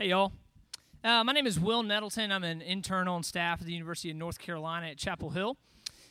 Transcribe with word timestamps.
Hey, 0.00 0.10
y'all. 0.10 0.30
Uh, 1.02 1.24
my 1.24 1.32
name 1.32 1.44
is 1.44 1.58
Will 1.58 1.82
Nettleton. 1.82 2.30
I'm 2.30 2.44
an 2.44 2.60
intern 2.60 3.08
on 3.08 3.24
staff 3.24 3.60
at 3.60 3.66
the 3.66 3.72
University 3.72 4.10
of 4.10 4.16
North 4.16 4.38
Carolina 4.38 4.86
at 4.86 4.96
Chapel 4.96 5.30
Hill. 5.30 5.56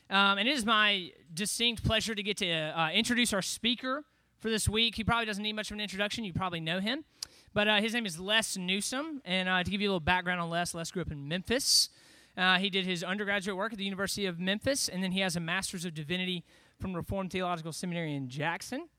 Um, 0.09 0.39
and 0.39 0.49
it 0.49 0.51
is 0.51 0.65
my 0.65 1.11
distinct 1.33 1.85
pleasure 1.85 2.13
to 2.13 2.21
get 2.21 2.35
to 2.39 2.49
uh, 2.51 2.89
introduce 2.89 3.31
our 3.31 3.41
speaker 3.41 4.03
for 4.39 4.49
this 4.49 4.67
week. 4.67 4.95
He 4.95 5.05
probably 5.05 5.25
doesn't 5.25 5.41
need 5.41 5.53
much 5.53 5.71
of 5.71 5.75
an 5.75 5.79
introduction. 5.79 6.25
You 6.25 6.33
probably 6.33 6.59
know 6.59 6.81
him. 6.81 7.05
But 7.53 7.69
uh, 7.69 7.77
his 7.79 7.93
name 7.93 8.05
is 8.05 8.19
Les 8.19 8.57
Newsom. 8.57 9.21
And 9.23 9.47
uh, 9.47 9.63
to 9.63 9.71
give 9.71 9.79
you 9.79 9.87
a 9.87 9.91
little 9.91 10.01
background 10.01 10.41
on 10.41 10.49
Les, 10.49 10.73
Les 10.73 10.91
grew 10.91 11.01
up 11.01 11.11
in 11.13 11.25
Memphis. 11.25 11.87
Uh, 12.35 12.57
he 12.57 12.69
did 12.69 12.85
his 12.85 13.05
undergraduate 13.05 13.55
work 13.55 13.71
at 13.71 13.77
the 13.77 13.85
University 13.85 14.25
of 14.25 14.37
Memphis, 14.37 14.89
and 14.89 15.01
then 15.01 15.13
he 15.13 15.21
has 15.21 15.37
a 15.37 15.39
Master's 15.39 15.85
of 15.85 15.93
Divinity 15.93 16.43
from 16.77 16.93
Reformed 16.93 17.31
Theological 17.31 17.71
Seminary 17.71 18.13
in 18.13 18.27
Jackson. 18.27 18.89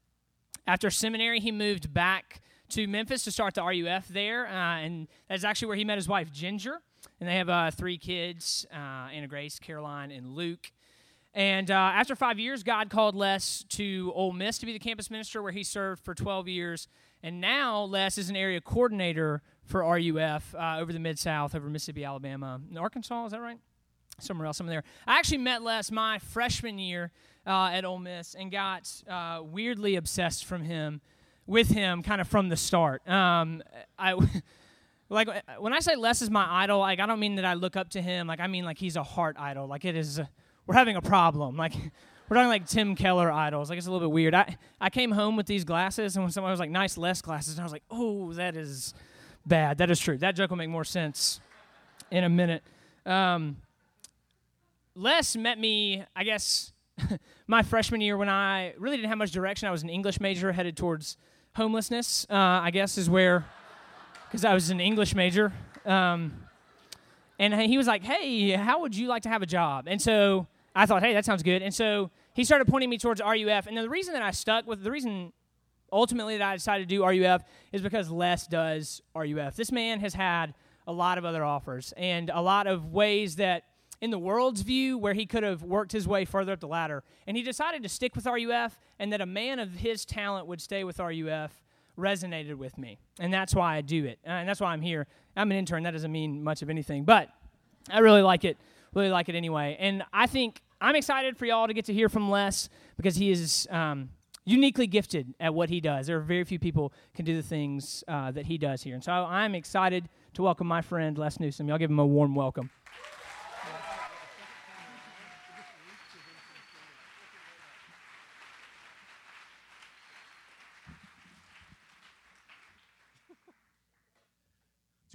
After 0.66 0.88
seminary, 0.88 1.40
he 1.40 1.52
moved 1.52 1.92
back 1.92 2.40
to 2.70 2.86
Memphis 2.86 3.24
to 3.24 3.30
start 3.30 3.54
the 3.54 3.62
RUF 3.62 4.08
there, 4.08 4.46
uh, 4.46 4.78
and 4.78 5.08
that's 5.28 5.44
actually 5.44 5.68
where 5.68 5.76
he 5.76 5.84
met 5.84 5.96
his 5.96 6.08
wife 6.08 6.32
Ginger, 6.32 6.80
and 7.20 7.28
they 7.28 7.36
have 7.36 7.48
uh, 7.48 7.70
three 7.70 7.98
kids: 7.98 8.66
uh, 8.72 9.08
Anna 9.12 9.26
Grace, 9.26 9.58
Caroline, 9.58 10.10
and 10.10 10.34
Luke. 10.34 10.72
And 11.34 11.70
uh, 11.70 11.74
after 11.74 12.16
five 12.16 12.38
years, 12.38 12.62
God 12.62 12.90
called 12.90 13.14
Les 13.14 13.64
to 13.70 14.12
Ole 14.14 14.32
Miss 14.32 14.58
to 14.58 14.66
be 14.66 14.72
the 14.72 14.78
campus 14.78 15.10
minister, 15.10 15.42
where 15.42 15.52
he 15.52 15.62
served 15.62 16.02
for 16.02 16.14
12 16.14 16.48
years. 16.48 16.88
And 17.22 17.40
now 17.40 17.82
Les 17.84 18.18
is 18.18 18.30
an 18.30 18.36
area 18.36 18.60
coordinator 18.60 19.42
for 19.64 19.82
RUF 19.82 20.54
uh, 20.54 20.76
over 20.78 20.92
the 20.92 20.98
Mid 20.98 21.18
South, 21.18 21.54
over 21.54 21.68
Mississippi, 21.68 22.04
Alabama, 22.04 22.60
and 22.68 22.78
Arkansas. 22.78 23.26
Is 23.26 23.32
that 23.32 23.40
right? 23.40 23.58
Somewhere 24.20 24.46
else, 24.46 24.56
somewhere 24.56 24.76
there. 24.76 24.84
I 25.06 25.18
actually 25.18 25.38
met 25.38 25.62
Les 25.62 25.90
my 25.90 26.18
freshman 26.18 26.78
year 26.78 27.12
uh, 27.46 27.70
at 27.72 27.84
Ole 27.84 27.98
Miss 27.98 28.34
and 28.34 28.50
got 28.50 28.90
weirdly 29.44 29.96
obsessed 29.96 30.44
from 30.44 30.62
him, 30.64 31.00
with 31.48 31.70
him, 31.70 32.04
kind 32.04 32.20
of 32.20 32.28
from 32.28 32.48
the 32.48 32.56
start. 32.56 33.06
Um, 33.08 33.62
I. 33.98 34.14
Like 35.10 35.26
when 35.58 35.72
I 35.72 35.80
say 35.80 35.96
Les 35.96 36.20
is 36.20 36.28
my 36.28 36.46
idol, 36.46 36.80
like 36.80 37.00
I 37.00 37.06
don't 37.06 37.18
mean 37.18 37.36
that 37.36 37.46
I 37.46 37.54
look 37.54 37.76
up 37.76 37.88
to 37.92 38.02
him. 38.02 38.26
Like 38.26 38.40
I 38.40 38.46
mean 38.46 38.66
like 38.66 38.76
he's 38.76 38.94
a 38.94 39.02
heart 39.02 39.36
idol. 39.38 39.66
Like 39.66 39.86
it 39.86 39.96
is, 39.96 40.20
we're 40.66 40.74
having 40.74 40.96
a 40.96 41.00
problem. 41.00 41.56
Like 41.56 41.72
we're 42.28 42.36
talking 42.36 42.50
like 42.50 42.66
Tim 42.66 42.94
Keller 42.94 43.32
idols. 43.32 43.70
Like 43.70 43.78
it's 43.78 43.86
a 43.86 43.90
little 43.90 44.06
bit 44.06 44.12
weird. 44.12 44.34
I, 44.34 44.58
I 44.78 44.90
came 44.90 45.10
home 45.10 45.34
with 45.34 45.46
these 45.46 45.64
glasses, 45.64 46.14
and 46.16 46.26
when 46.26 46.30
someone 46.30 46.50
was 46.50 46.60
like, 46.60 46.68
nice 46.68 46.98
Les 46.98 47.22
glasses, 47.22 47.54
and 47.54 47.60
I 47.60 47.64
was 47.64 47.72
like, 47.72 47.84
oh, 47.90 48.34
that 48.34 48.54
is 48.54 48.92
bad. 49.46 49.78
That 49.78 49.90
is 49.90 49.98
true. 49.98 50.18
That 50.18 50.36
joke 50.36 50.50
will 50.50 50.58
make 50.58 50.68
more 50.68 50.84
sense 50.84 51.40
in 52.10 52.24
a 52.24 52.28
minute. 52.28 52.62
Um, 53.06 53.56
Les 54.94 55.36
met 55.36 55.58
me, 55.58 56.04
I 56.14 56.24
guess, 56.24 56.72
my 57.46 57.62
freshman 57.62 58.02
year 58.02 58.18
when 58.18 58.28
I 58.28 58.74
really 58.78 58.96
didn't 58.96 59.08
have 59.08 59.18
much 59.18 59.32
direction. 59.32 59.68
I 59.68 59.70
was 59.70 59.82
an 59.82 59.88
English 59.88 60.20
major 60.20 60.52
headed 60.52 60.76
towards 60.76 61.16
homelessness, 61.54 62.26
uh, 62.30 62.34
I 62.34 62.70
guess, 62.70 62.98
is 62.98 63.08
where, 63.10 63.44
because 64.26 64.44
I 64.44 64.54
was 64.54 64.70
an 64.70 64.80
English 64.80 65.14
major. 65.14 65.52
Um, 65.84 66.32
and 67.38 67.54
he 67.54 67.78
was 67.78 67.86
like, 67.86 68.02
hey, 68.02 68.50
how 68.50 68.80
would 68.80 68.96
you 68.96 69.08
like 69.08 69.22
to 69.22 69.28
have 69.28 69.42
a 69.42 69.46
job? 69.46 69.86
And 69.86 70.02
so 70.02 70.46
I 70.74 70.86
thought, 70.86 71.02
hey, 71.02 71.14
that 71.14 71.24
sounds 71.24 71.42
good. 71.42 71.62
And 71.62 71.72
so 71.72 72.10
he 72.34 72.44
started 72.44 72.66
pointing 72.66 72.90
me 72.90 72.98
towards 72.98 73.20
RUF. 73.20 73.66
And 73.66 73.76
the 73.76 73.88
reason 73.88 74.14
that 74.14 74.22
I 74.22 74.32
stuck 74.32 74.66
with, 74.66 74.82
the 74.82 74.90
reason 74.90 75.32
ultimately 75.92 76.36
that 76.36 76.48
I 76.48 76.54
decided 76.54 76.88
to 76.88 76.94
do 76.94 77.04
RUF 77.04 77.42
is 77.72 77.80
because 77.80 78.10
Les 78.10 78.46
does 78.46 79.02
RUF. 79.14 79.56
This 79.56 79.72
man 79.72 80.00
has 80.00 80.14
had 80.14 80.54
a 80.86 80.92
lot 80.92 81.18
of 81.18 81.24
other 81.24 81.44
offers 81.44 81.92
and 81.96 82.30
a 82.30 82.40
lot 82.40 82.66
of 82.66 82.92
ways 82.92 83.36
that 83.36 83.64
in 84.00 84.10
the 84.10 84.18
world's 84.18 84.62
view 84.62 84.96
where 84.96 85.14
he 85.14 85.26
could 85.26 85.42
have 85.42 85.62
worked 85.62 85.92
his 85.92 86.06
way 86.06 86.24
further 86.24 86.52
up 86.52 86.60
the 86.60 86.68
ladder. 86.68 87.02
And 87.26 87.36
he 87.36 87.42
decided 87.42 87.82
to 87.82 87.88
stick 87.88 88.14
with 88.14 88.26
RUF, 88.26 88.78
and 88.98 89.12
that 89.12 89.20
a 89.20 89.26
man 89.26 89.58
of 89.58 89.74
his 89.74 90.04
talent 90.04 90.46
would 90.46 90.60
stay 90.60 90.84
with 90.84 90.98
RUF 90.98 91.62
resonated 91.98 92.54
with 92.54 92.78
me. 92.78 92.98
And 93.18 93.32
that's 93.32 93.54
why 93.54 93.76
I 93.76 93.80
do 93.80 94.04
it. 94.04 94.18
And 94.24 94.48
that's 94.48 94.60
why 94.60 94.72
I'm 94.72 94.82
here. 94.82 95.06
I'm 95.36 95.50
an 95.50 95.56
intern. 95.56 95.82
That 95.82 95.90
doesn't 95.90 96.12
mean 96.12 96.42
much 96.42 96.62
of 96.62 96.70
anything, 96.70 97.04
but 97.04 97.28
I 97.90 97.98
really 97.98 98.22
like 98.22 98.44
it. 98.44 98.56
Really 98.94 99.10
like 99.10 99.28
it 99.28 99.34
anyway. 99.34 99.76
And 99.78 100.04
I 100.12 100.26
think 100.26 100.62
I'm 100.80 100.94
excited 100.96 101.36
for 101.36 101.44
y'all 101.44 101.66
to 101.66 101.74
get 101.74 101.84
to 101.86 101.92
hear 101.92 102.08
from 102.08 102.30
Les 102.30 102.68
because 102.96 103.16
he 103.16 103.30
is 103.30 103.66
um, 103.70 104.10
uniquely 104.44 104.86
gifted 104.86 105.34
at 105.40 105.52
what 105.52 105.68
he 105.68 105.80
does. 105.80 106.06
There 106.06 106.16
are 106.16 106.22
very 106.22 106.44
few 106.44 106.58
people 106.58 106.92
can 107.14 107.24
do 107.24 107.36
the 107.36 107.42
things 107.42 108.02
uh, 108.08 108.30
that 108.30 108.46
he 108.46 108.56
does 108.58 108.82
here. 108.82 108.94
And 108.94 109.04
so 109.04 109.12
I'm 109.12 109.54
excited 109.54 110.08
to 110.34 110.42
welcome 110.42 110.66
my 110.66 110.80
friend 110.80 111.18
Les 111.18 111.38
Newsom. 111.38 111.68
Y'all 111.68 111.78
give 111.78 111.90
him 111.90 111.98
a 111.98 112.06
warm 112.06 112.34
welcome. 112.34 112.70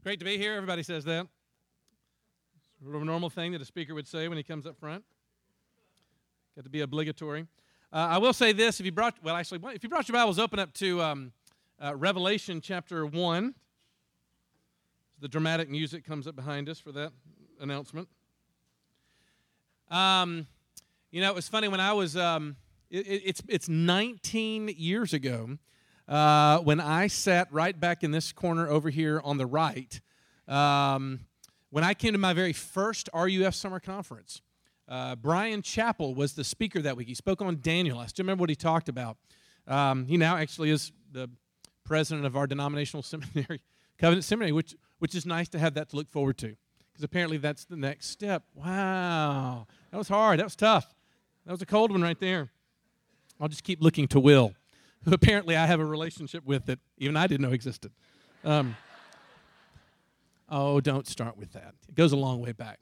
Great 0.03 0.19
to 0.19 0.25
be 0.25 0.37
here. 0.37 0.55
Everybody 0.55 0.83
says 0.83 1.05
that. 1.05 1.27
It's 2.81 2.93
a 2.93 3.05
normal 3.05 3.29
thing 3.29 3.53
that 3.53 3.61
a 3.61 3.65
speaker 3.65 3.95
would 3.95 4.05
say 4.05 4.27
when 4.27 4.37
he 4.37 4.43
comes 4.43 4.67
up 4.67 4.77
front. 4.77 5.01
Got 6.57 6.65
to 6.65 6.69
be 6.69 6.81
obligatory. 6.81 7.47
Uh, 7.93 8.07
I 8.11 8.17
will 8.17 8.33
say 8.33 8.51
this: 8.51 8.81
if 8.81 8.85
you 8.85 8.91
brought, 8.91 9.15
well, 9.23 9.37
actually, 9.37 9.61
if 9.73 9.81
you 9.81 9.87
brought 9.87 10.09
your 10.09 10.13
Bibles, 10.13 10.39
open 10.39 10.59
up 10.59 10.73
to 10.73 11.01
um, 11.01 11.31
uh, 11.81 11.95
Revelation 11.95 12.59
chapter 12.59 13.05
one. 13.05 13.55
The 15.21 15.29
dramatic 15.29 15.69
music 15.69 16.05
comes 16.05 16.27
up 16.27 16.35
behind 16.35 16.67
us 16.67 16.81
for 16.81 16.91
that 16.91 17.13
announcement. 17.61 18.09
Um, 19.89 20.47
you 21.11 21.21
know, 21.21 21.29
it 21.29 21.35
was 21.35 21.47
funny 21.47 21.69
when 21.69 21.79
I 21.79 21.93
was. 21.93 22.17
Um, 22.17 22.57
it, 22.89 23.07
it's 23.07 23.41
it's 23.47 23.69
19 23.69 24.67
years 24.75 25.13
ago 25.13 25.57
uh, 26.07 26.59
when 26.59 26.79
I 26.79 27.07
sat 27.07 27.51
right 27.51 27.77
back 27.77 28.03
in 28.03 28.11
this 28.11 28.31
corner 28.31 28.67
over 28.67 28.89
here 28.89 29.21
on 29.23 29.37
the 29.37 29.45
right, 29.45 29.99
um, 30.47 31.21
when 31.69 31.83
I 31.83 31.93
came 31.93 32.13
to 32.13 32.19
my 32.19 32.33
very 32.33 32.53
first 32.53 33.09
RUF 33.13 33.55
summer 33.55 33.79
conference, 33.79 34.41
uh, 34.87 35.15
Bryan 35.15 35.61
Chapell 35.61 36.15
was 36.15 36.33
the 36.33 36.43
speaker 36.43 36.81
that 36.81 36.97
week. 36.97 37.07
He 37.07 37.15
spoke 37.15 37.41
on 37.41 37.59
Daniel. 37.61 37.99
I 37.99 38.07
still 38.07 38.23
remember 38.23 38.41
what 38.41 38.49
he 38.49 38.55
talked 38.55 38.89
about. 38.89 39.17
Um, 39.67 40.05
he 40.05 40.17
now 40.17 40.35
actually 40.35 40.71
is 40.71 40.91
the 41.11 41.29
president 41.85 42.25
of 42.25 42.35
our 42.35 42.47
denominational 42.47 43.01
seminary, 43.03 43.61
Covenant 43.97 44.25
Seminary, 44.25 44.51
which, 44.51 44.75
which 44.99 45.15
is 45.15 45.25
nice 45.25 45.47
to 45.49 45.59
have 45.59 45.75
that 45.75 45.89
to 45.89 45.95
look 45.95 46.09
forward 46.09 46.37
to 46.39 46.55
because 46.91 47.03
apparently 47.03 47.37
that's 47.37 47.65
the 47.65 47.77
next 47.77 48.09
step. 48.09 48.43
Wow. 48.53 49.67
That 49.91 49.97
was 49.97 50.07
hard. 50.07 50.39
That 50.39 50.45
was 50.45 50.55
tough. 50.55 50.93
That 51.45 51.51
was 51.51 51.61
a 51.61 51.65
cold 51.65 51.91
one 51.91 52.01
right 52.01 52.19
there. 52.19 52.51
I'll 53.39 53.47
just 53.47 53.63
keep 53.63 53.81
looking 53.81 54.07
to 54.09 54.19
Will 54.19 54.53
who 55.05 55.13
apparently 55.13 55.55
I 55.55 55.65
have 55.65 55.79
a 55.79 55.85
relationship 55.85 56.45
with 56.45 56.65
that 56.67 56.79
even 56.97 57.17
I 57.17 57.27
didn't 57.27 57.41
know 57.41 57.53
existed. 57.53 57.91
Um, 58.43 58.75
oh, 60.49 60.81
don't 60.81 61.07
start 61.07 61.37
with 61.37 61.53
that. 61.53 61.75
It 61.87 61.95
goes 61.95 62.11
a 62.11 62.17
long 62.17 62.41
way 62.41 62.51
back. 62.51 62.79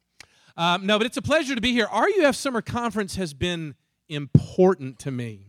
Um, 0.58 0.86
no, 0.86 0.98
but 0.98 1.08
it's 1.08 1.18
a 1.18 1.22
pleasure 1.22 1.56
to 1.56 1.62
be 1.62 1.72
here. 1.72 1.88
RUF 1.92 2.36
Summer 2.36 2.62
Conference 2.62 3.16
has 3.16 3.34
been 3.34 3.76
important 4.10 5.00
to 5.00 5.12
me, 5.12 5.48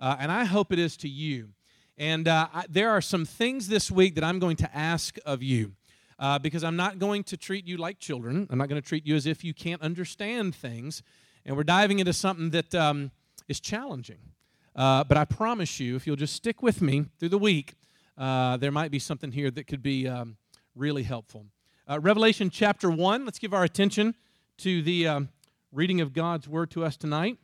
uh, 0.00 0.16
and 0.18 0.32
I 0.32 0.44
hope 0.44 0.72
it 0.72 0.78
is 0.78 0.96
to 0.98 1.08
you. 1.08 1.50
And 1.98 2.28
uh, 2.28 2.48
I, 2.54 2.64
there 2.68 2.90
are 2.90 3.00
some 3.00 3.24
things 3.24 3.68
this 3.68 3.90
week 3.90 4.14
that 4.14 4.24
I'm 4.24 4.38
going 4.38 4.56
to 4.56 4.76
ask 4.76 5.18
of 5.26 5.42
you. 5.42 5.72
Uh, 6.20 6.36
because 6.36 6.64
I'm 6.64 6.74
not 6.74 6.98
going 6.98 7.22
to 7.22 7.36
treat 7.36 7.64
you 7.68 7.76
like 7.76 8.00
children. 8.00 8.48
I'm 8.50 8.58
not 8.58 8.68
going 8.68 8.82
to 8.82 8.88
treat 8.88 9.06
you 9.06 9.14
as 9.14 9.24
if 9.24 9.44
you 9.44 9.54
can't 9.54 9.80
understand 9.80 10.52
things. 10.52 11.00
And 11.46 11.56
we're 11.56 11.62
diving 11.62 12.00
into 12.00 12.12
something 12.12 12.50
that 12.50 12.74
um, 12.74 13.12
is 13.46 13.60
challenging. 13.60 14.18
Uh, 14.78 15.02
but 15.02 15.18
I 15.18 15.24
promise 15.24 15.80
you, 15.80 15.96
if 15.96 16.06
you'll 16.06 16.14
just 16.14 16.36
stick 16.36 16.62
with 16.62 16.80
me 16.80 17.06
through 17.18 17.30
the 17.30 17.38
week, 17.38 17.74
uh, 18.16 18.56
there 18.58 18.70
might 18.70 18.92
be 18.92 19.00
something 19.00 19.32
here 19.32 19.50
that 19.50 19.66
could 19.66 19.82
be 19.82 20.06
um, 20.06 20.36
really 20.76 21.02
helpful. 21.02 21.46
Uh, 21.90 21.98
Revelation 21.98 22.48
chapter 22.48 22.88
1, 22.88 23.24
let's 23.24 23.40
give 23.40 23.52
our 23.52 23.64
attention 23.64 24.14
to 24.58 24.80
the 24.80 25.08
um, 25.08 25.30
reading 25.72 26.00
of 26.00 26.12
God's 26.12 26.46
word 26.46 26.70
to 26.70 26.84
us 26.84 26.96
tonight. 26.96 27.38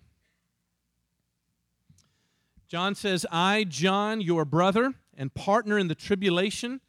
John 2.69 2.95
says, 2.95 3.27
I, 3.33 3.65
John, 3.65 4.21
your 4.21 4.45
brother 4.45 4.95
and 5.17 5.35
partner 5.35 5.77
in 5.77 5.89
the 5.89 5.97
tribulation 5.97 6.81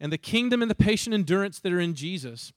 and 0.00 0.12
the 0.12 0.18
kingdom 0.18 0.62
and 0.62 0.70
the 0.70 0.74
patient 0.74 1.14
endurance 1.14 1.60
that 1.60 1.72
are 1.72 1.78
in 1.78 1.94
Jesus, 1.94 2.52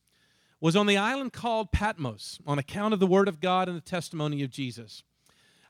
was 0.60 0.76
on 0.76 0.88
the 0.88 0.98
island 0.98 1.32
called 1.32 1.72
Patmos 1.72 2.40
on 2.48 2.58
account 2.58 2.96
of 2.96 3.00
the 3.00 3.06
word 3.06 3.28
of 3.28 3.40
God 3.40 3.68
and 3.68 3.78
the 3.78 3.82
testimony 3.82 4.42
of 4.42 4.50
Jesus. 4.50 5.04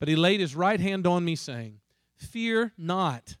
But 0.00 0.08
he 0.08 0.16
laid 0.16 0.40
his 0.40 0.56
right 0.56 0.80
hand 0.80 1.06
on 1.06 1.24
me, 1.24 1.36
saying, 1.36 1.78
Fear 2.16 2.72
not. 2.76 3.36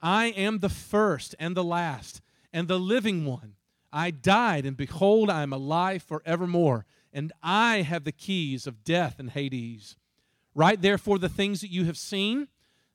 I 0.00 0.26
am 0.26 0.60
the 0.60 0.70
first 0.70 1.34
and 1.38 1.54
the 1.54 1.64
last 1.64 2.22
and 2.52 2.66
the 2.68 2.78
living 2.78 3.26
one. 3.26 3.56
I 3.92 4.10
died, 4.12 4.64
and 4.64 4.76
behold, 4.76 5.28
I 5.28 5.42
am 5.42 5.52
alive 5.52 6.02
forevermore, 6.02 6.86
and 7.12 7.32
I 7.42 7.82
have 7.82 8.04
the 8.04 8.12
keys 8.12 8.66
of 8.66 8.84
death 8.84 9.18
and 9.18 9.30
Hades. 9.30 9.96
Write 10.54 10.80
therefore 10.80 11.18
the 11.18 11.28
things 11.28 11.60
that 11.60 11.72
you 11.72 11.84
have 11.84 11.98
seen, 11.98 12.48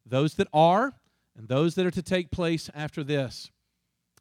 those 0.05 0.35
that 0.35 0.47
are, 0.53 0.93
and 1.37 1.47
those 1.47 1.75
that 1.75 1.85
are 1.85 1.91
to 1.91 2.01
take 2.01 2.31
place 2.31 2.69
after 2.73 3.03
this. 3.03 3.51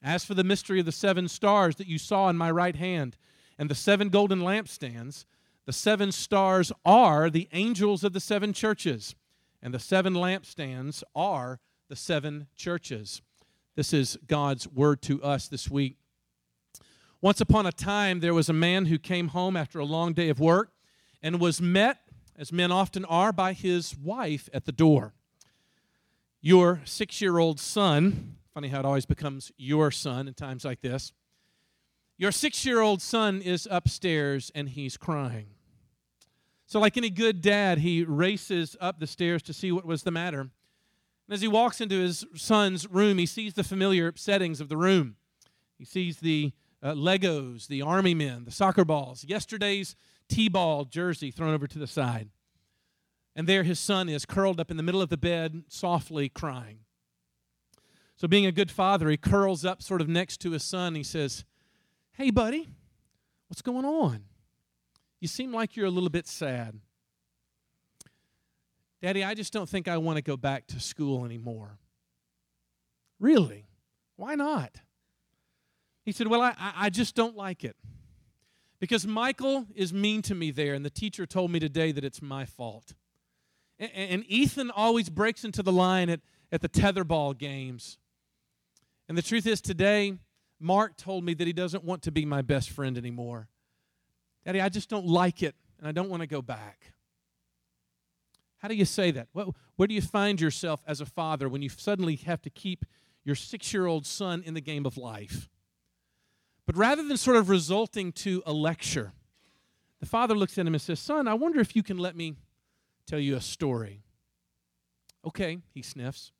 As 0.02 0.24
for 0.24 0.34
the 0.34 0.44
mystery 0.44 0.80
of 0.80 0.86
the 0.86 0.92
seven 0.92 1.28
stars 1.28 1.76
that 1.76 1.86
you 1.86 1.98
saw 1.98 2.28
in 2.28 2.36
my 2.36 2.50
right 2.50 2.76
hand, 2.76 3.16
and 3.56 3.70
the 3.70 3.74
seven 3.74 4.08
golden 4.08 4.40
lampstands, 4.40 5.24
the 5.66 5.72
seven 5.72 6.12
stars 6.12 6.72
are 6.84 7.30
the 7.30 7.48
angels 7.52 8.04
of 8.04 8.12
the 8.12 8.20
seven 8.20 8.52
churches, 8.52 9.14
and 9.62 9.72
the 9.72 9.78
seven 9.78 10.14
lampstands 10.14 11.02
are 11.14 11.60
the 11.88 11.96
seven 11.96 12.48
churches. 12.54 13.22
This 13.74 13.92
is 13.92 14.18
God's 14.26 14.68
word 14.68 15.02
to 15.02 15.22
us 15.22 15.48
this 15.48 15.70
week. 15.70 15.96
Once 17.20 17.40
upon 17.40 17.64
a 17.64 17.72
time, 17.72 18.20
there 18.20 18.34
was 18.34 18.50
a 18.50 18.52
man 18.52 18.86
who 18.86 18.98
came 18.98 19.28
home 19.28 19.56
after 19.56 19.78
a 19.78 19.84
long 19.84 20.12
day 20.12 20.28
of 20.28 20.38
work 20.38 20.72
and 21.22 21.40
was 21.40 21.60
met, 21.60 21.98
as 22.36 22.52
men 22.52 22.70
often 22.70 23.04
are, 23.06 23.32
by 23.32 23.54
his 23.54 23.96
wife 23.96 24.48
at 24.52 24.66
the 24.66 24.72
door. 24.72 25.14
Your 26.42 26.82
six 26.84 27.22
year 27.22 27.38
old 27.38 27.58
son, 27.58 28.36
funny 28.52 28.68
how 28.68 28.80
it 28.80 28.84
always 28.84 29.06
becomes 29.06 29.50
your 29.56 29.90
son 29.90 30.28
in 30.28 30.34
times 30.34 30.66
like 30.66 30.82
this, 30.82 31.12
your 32.16 32.32
six 32.32 32.64
year 32.64 32.80
old 32.80 33.02
son 33.02 33.42
is 33.42 33.66
upstairs 33.70 34.50
and 34.54 34.68
he's 34.68 34.96
crying. 34.96 35.48
So, 36.66 36.80
like 36.80 36.96
any 36.96 37.10
good 37.10 37.40
dad, 37.40 37.78
he 37.78 38.04
races 38.04 38.76
up 38.80 38.98
the 38.98 39.06
stairs 39.06 39.42
to 39.42 39.52
see 39.52 39.70
what 39.70 39.84
was 39.84 40.02
the 40.02 40.10
matter. 40.10 40.40
And 40.40 40.50
as 41.30 41.40
he 41.40 41.48
walks 41.48 41.80
into 41.80 41.98
his 41.98 42.24
son's 42.34 42.88
room, 42.90 43.18
he 43.18 43.26
sees 43.26 43.54
the 43.54 43.64
familiar 43.64 44.12
settings 44.16 44.60
of 44.60 44.68
the 44.68 44.76
room. 44.76 45.16
He 45.78 45.84
sees 45.84 46.18
the 46.18 46.52
uh, 46.82 46.92
Legos, 46.92 47.66
the 47.66 47.82
army 47.82 48.14
men, 48.14 48.44
the 48.44 48.50
soccer 48.50 48.84
balls, 48.84 49.24
yesterday's 49.24 49.96
T 50.28 50.48
ball 50.48 50.84
jersey 50.84 51.30
thrown 51.30 51.54
over 51.54 51.66
to 51.66 51.78
the 51.78 51.86
side. 51.86 52.30
And 53.36 53.46
there 53.46 53.62
his 53.62 53.80
son 53.80 54.08
is 54.08 54.26
curled 54.26 54.60
up 54.60 54.70
in 54.70 54.76
the 54.76 54.82
middle 54.82 55.02
of 55.02 55.08
the 55.08 55.16
bed, 55.16 55.64
softly 55.68 56.28
crying. 56.28 56.80
So, 58.16 58.28
being 58.28 58.46
a 58.46 58.52
good 58.52 58.70
father, 58.70 59.10
he 59.10 59.16
curls 59.16 59.64
up 59.64 59.82
sort 59.82 60.00
of 60.00 60.08
next 60.08 60.40
to 60.42 60.52
his 60.52 60.62
son. 60.62 60.94
He 60.94 61.02
says, 61.02 61.44
Hey, 62.16 62.30
buddy, 62.30 62.68
what's 63.48 63.60
going 63.60 63.84
on? 63.84 64.20
You 65.20 65.26
seem 65.26 65.52
like 65.52 65.74
you're 65.74 65.86
a 65.86 65.90
little 65.90 66.10
bit 66.10 66.28
sad. 66.28 66.78
Daddy, 69.02 69.24
I 69.24 69.34
just 69.34 69.52
don't 69.52 69.68
think 69.68 69.88
I 69.88 69.96
want 69.96 70.16
to 70.18 70.22
go 70.22 70.36
back 70.36 70.68
to 70.68 70.78
school 70.78 71.24
anymore. 71.24 71.76
Really? 73.18 73.66
Why 74.14 74.36
not? 74.36 74.76
He 76.04 76.12
said, 76.12 76.28
Well, 76.28 76.40
I, 76.40 76.54
I 76.58 76.88
just 76.88 77.16
don't 77.16 77.36
like 77.36 77.64
it. 77.64 77.74
Because 78.78 79.06
Michael 79.06 79.66
is 79.74 79.92
mean 79.92 80.22
to 80.22 80.36
me 80.36 80.52
there, 80.52 80.74
and 80.74 80.84
the 80.84 80.90
teacher 80.90 81.26
told 81.26 81.50
me 81.50 81.58
today 81.58 81.90
that 81.90 82.04
it's 82.04 82.22
my 82.22 82.44
fault. 82.44 82.94
And, 83.76 83.90
and 83.92 84.24
Ethan 84.28 84.70
always 84.70 85.08
breaks 85.08 85.42
into 85.42 85.64
the 85.64 85.72
line 85.72 86.08
at, 86.10 86.20
at 86.52 86.60
the 86.60 86.68
tetherball 86.68 87.36
games. 87.36 87.98
And 89.08 89.18
the 89.18 89.22
truth 89.22 89.48
is, 89.48 89.60
today, 89.60 90.18
Mark 90.64 90.96
told 90.96 91.24
me 91.24 91.34
that 91.34 91.46
he 91.46 91.52
doesn't 91.52 91.84
want 91.84 92.02
to 92.04 92.10
be 92.10 92.24
my 92.24 92.40
best 92.40 92.70
friend 92.70 92.96
anymore. 92.96 93.48
Daddy, 94.46 94.62
I 94.62 94.70
just 94.70 94.88
don't 94.88 95.06
like 95.06 95.42
it, 95.42 95.54
and 95.78 95.86
I 95.86 95.92
don't 95.92 96.08
want 96.08 96.22
to 96.22 96.26
go 96.26 96.40
back. 96.40 96.94
How 98.58 98.68
do 98.68 98.74
you 98.74 98.86
say 98.86 99.10
that? 99.10 99.28
where 99.76 99.86
do 99.86 99.94
you 99.94 100.00
find 100.00 100.40
yourself 100.40 100.80
as 100.86 101.02
a 101.02 101.06
father 101.06 101.50
when 101.50 101.60
you 101.60 101.68
suddenly 101.68 102.16
have 102.16 102.40
to 102.42 102.50
keep 102.50 102.86
your 103.24 103.34
six 103.34 103.74
year 103.74 103.84
old 103.84 104.06
son 104.06 104.42
in 104.42 104.54
the 104.54 104.60
game 104.62 104.86
of 104.86 104.96
life? 104.96 105.50
But 106.64 106.78
rather 106.78 107.06
than 107.06 107.18
sort 107.18 107.36
of 107.36 107.50
resulting 107.50 108.10
to 108.12 108.42
a 108.46 108.52
lecture, 108.54 109.12
the 110.00 110.06
father 110.06 110.34
looks 110.34 110.56
at 110.56 110.66
him 110.66 110.72
and 110.72 110.80
says, 110.80 110.98
Son, 110.98 111.28
I 111.28 111.34
wonder 111.34 111.60
if 111.60 111.76
you 111.76 111.82
can 111.82 111.98
let 111.98 112.16
me 112.16 112.36
tell 113.06 113.18
you 113.18 113.36
a 113.36 113.40
story. 113.42 114.00
Okay, 115.26 115.58
he 115.74 115.82
sniffs. 115.82 116.32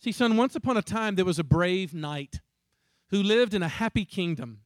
See, 0.00 0.10
son, 0.10 0.36
once 0.36 0.56
upon 0.56 0.76
a 0.76 0.82
time 0.82 1.14
there 1.14 1.24
was 1.24 1.38
a 1.38 1.44
brave 1.44 1.94
knight 1.94 2.40
who 3.10 3.22
lived 3.22 3.54
in 3.54 3.62
a 3.62 3.68
happy 3.68 4.04
kingdom. 4.04 4.60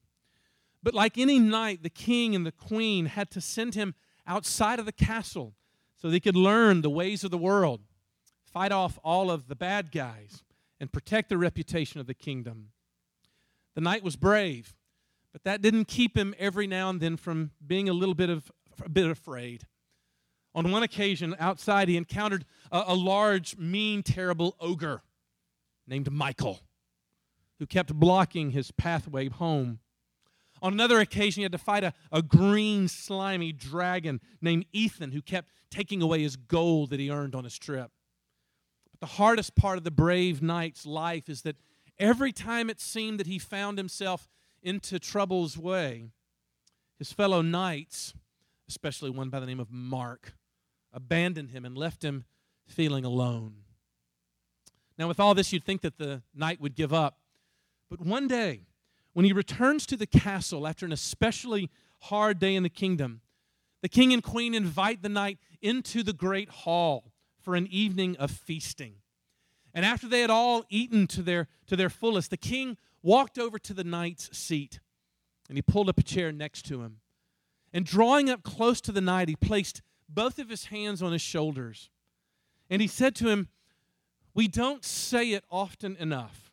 But 0.82 0.94
like 0.94 1.16
any 1.16 1.38
knight, 1.38 1.82
the 1.82 1.90
king 1.90 2.34
and 2.34 2.44
the 2.44 2.52
queen 2.52 3.06
had 3.06 3.30
to 3.30 3.40
send 3.40 3.74
him 3.74 3.94
outside 4.26 4.78
of 4.78 4.86
the 4.86 4.92
castle 4.92 5.54
so 5.96 6.10
they 6.10 6.20
could 6.20 6.36
learn 6.36 6.82
the 6.82 6.90
ways 6.90 7.22
of 7.22 7.30
the 7.30 7.38
world, 7.38 7.80
fight 8.44 8.72
off 8.72 8.98
all 9.04 9.30
of 9.30 9.48
the 9.48 9.54
bad 9.54 9.92
guys, 9.92 10.42
and 10.80 10.92
protect 10.92 11.28
the 11.28 11.38
reputation 11.38 12.00
of 12.00 12.06
the 12.06 12.14
kingdom. 12.14 12.70
The 13.74 13.80
knight 13.80 14.02
was 14.02 14.16
brave, 14.16 14.74
but 15.32 15.44
that 15.44 15.62
didn't 15.62 15.86
keep 15.86 16.16
him 16.16 16.34
every 16.38 16.66
now 16.66 16.90
and 16.90 17.00
then 17.00 17.16
from 17.16 17.52
being 17.64 17.88
a 17.88 17.92
little 17.92 18.16
bit 18.16 18.30
of 18.30 18.50
a 18.84 18.88
bit 18.88 19.08
afraid. 19.08 19.66
On 20.54 20.70
one 20.70 20.82
occasion, 20.82 21.34
outside, 21.38 21.88
he 21.88 21.96
encountered 21.96 22.44
a, 22.70 22.84
a 22.88 22.94
large, 22.94 23.56
mean, 23.56 24.02
terrible 24.02 24.56
ogre 24.60 25.02
named 25.86 26.10
Michael, 26.10 26.60
who 27.62 27.66
kept 27.66 27.94
blocking 27.94 28.50
his 28.50 28.72
pathway 28.72 29.28
home. 29.28 29.78
On 30.60 30.72
another 30.72 30.98
occasion, 30.98 31.42
he 31.42 31.42
had 31.44 31.52
to 31.52 31.58
fight 31.58 31.84
a, 31.84 31.92
a 32.10 32.20
green, 32.20 32.88
slimy 32.88 33.52
dragon 33.52 34.20
named 34.40 34.66
Ethan, 34.72 35.12
who 35.12 35.22
kept 35.22 35.48
taking 35.70 36.02
away 36.02 36.22
his 36.22 36.34
gold 36.34 36.90
that 36.90 36.98
he 36.98 37.08
earned 37.08 37.36
on 37.36 37.44
his 37.44 37.56
trip. 37.56 37.92
But 38.90 38.98
the 38.98 39.14
hardest 39.14 39.54
part 39.54 39.78
of 39.78 39.84
the 39.84 39.92
brave 39.92 40.42
knight's 40.42 40.84
life 40.84 41.28
is 41.28 41.42
that 41.42 41.54
every 42.00 42.32
time 42.32 42.68
it 42.68 42.80
seemed 42.80 43.20
that 43.20 43.28
he 43.28 43.38
found 43.38 43.78
himself 43.78 44.28
into 44.60 44.98
trouble's 44.98 45.56
way, 45.56 46.08
his 46.98 47.12
fellow 47.12 47.42
knights, 47.42 48.12
especially 48.68 49.10
one 49.10 49.28
by 49.28 49.38
the 49.38 49.46
name 49.46 49.60
of 49.60 49.70
Mark, 49.70 50.34
abandoned 50.92 51.50
him 51.50 51.64
and 51.64 51.78
left 51.78 52.02
him 52.02 52.24
feeling 52.66 53.04
alone. 53.04 53.58
Now, 54.98 55.06
with 55.06 55.20
all 55.20 55.32
this, 55.32 55.52
you'd 55.52 55.62
think 55.62 55.82
that 55.82 55.96
the 55.96 56.22
knight 56.34 56.60
would 56.60 56.74
give 56.74 56.92
up. 56.92 57.18
But 57.92 58.06
one 58.06 58.26
day, 58.26 58.62
when 59.12 59.26
he 59.26 59.34
returns 59.34 59.84
to 59.84 59.98
the 59.98 60.06
castle 60.06 60.66
after 60.66 60.86
an 60.86 60.92
especially 60.92 61.68
hard 62.04 62.38
day 62.38 62.54
in 62.54 62.62
the 62.62 62.70
kingdom, 62.70 63.20
the 63.82 63.88
king 63.90 64.14
and 64.14 64.22
queen 64.22 64.54
invite 64.54 65.02
the 65.02 65.10
knight 65.10 65.38
into 65.60 66.02
the 66.02 66.14
great 66.14 66.48
hall 66.48 67.12
for 67.38 67.54
an 67.54 67.66
evening 67.66 68.16
of 68.16 68.30
feasting. 68.30 68.94
And 69.74 69.84
after 69.84 70.08
they 70.08 70.22
had 70.22 70.30
all 70.30 70.64
eaten 70.70 71.06
to 71.08 71.20
their, 71.20 71.48
to 71.66 71.76
their 71.76 71.90
fullest, 71.90 72.30
the 72.30 72.38
king 72.38 72.78
walked 73.02 73.38
over 73.38 73.58
to 73.58 73.74
the 73.74 73.84
knight's 73.84 74.34
seat 74.34 74.80
and 75.50 75.58
he 75.58 75.62
pulled 75.62 75.90
up 75.90 75.98
a 75.98 76.02
chair 76.02 76.32
next 76.32 76.62
to 76.68 76.80
him. 76.80 77.00
And 77.74 77.84
drawing 77.84 78.30
up 78.30 78.42
close 78.42 78.80
to 78.80 78.92
the 78.92 79.02
knight, 79.02 79.28
he 79.28 79.36
placed 79.36 79.82
both 80.08 80.38
of 80.38 80.48
his 80.48 80.64
hands 80.64 81.02
on 81.02 81.12
his 81.12 81.20
shoulders. 81.20 81.90
And 82.70 82.80
he 82.80 82.88
said 82.88 83.14
to 83.16 83.28
him, 83.28 83.48
We 84.32 84.48
don't 84.48 84.82
say 84.82 85.32
it 85.32 85.44
often 85.50 85.94
enough, 85.96 86.51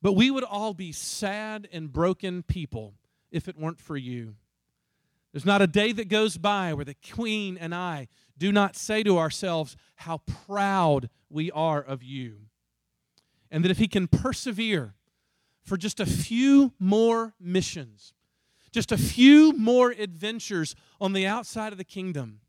but 0.00 0.12
we 0.12 0.30
would 0.30 0.44
all 0.44 0.74
be 0.74 0.92
sad 0.92 1.68
and 1.72 1.92
broken 1.92 2.42
people 2.42 2.94
if 3.30 3.48
it 3.48 3.58
weren't 3.58 3.80
for 3.80 3.96
you. 3.96 4.34
There's 5.32 5.44
not 5.44 5.62
a 5.62 5.66
day 5.66 5.92
that 5.92 6.08
goes 6.08 6.38
by 6.38 6.72
where 6.72 6.84
the 6.84 6.96
queen 7.12 7.58
and 7.58 7.74
I 7.74 8.08
do 8.38 8.52
not 8.52 8.76
say 8.76 9.02
to 9.02 9.18
ourselves 9.18 9.76
how 9.96 10.18
proud 10.46 11.10
we 11.28 11.50
are 11.50 11.82
of 11.82 12.02
you. 12.02 12.38
And 13.50 13.64
that 13.64 13.70
if 13.70 13.78
he 13.78 13.88
can 13.88 14.08
persevere 14.08 14.94
for 15.64 15.76
just 15.76 16.00
a 16.00 16.06
few 16.06 16.72
more 16.78 17.34
missions, 17.40 18.14
just 18.72 18.92
a 18.92 18.98
few 18.98 19.52
more 19.52 19.90
adventures 19.90 20.74
on 21.00 21.12
the 21.12 21.26
outside 21.26 21.72
of 21.72 21.78
the 21.78 21.84
kingdom, 21.84 22.40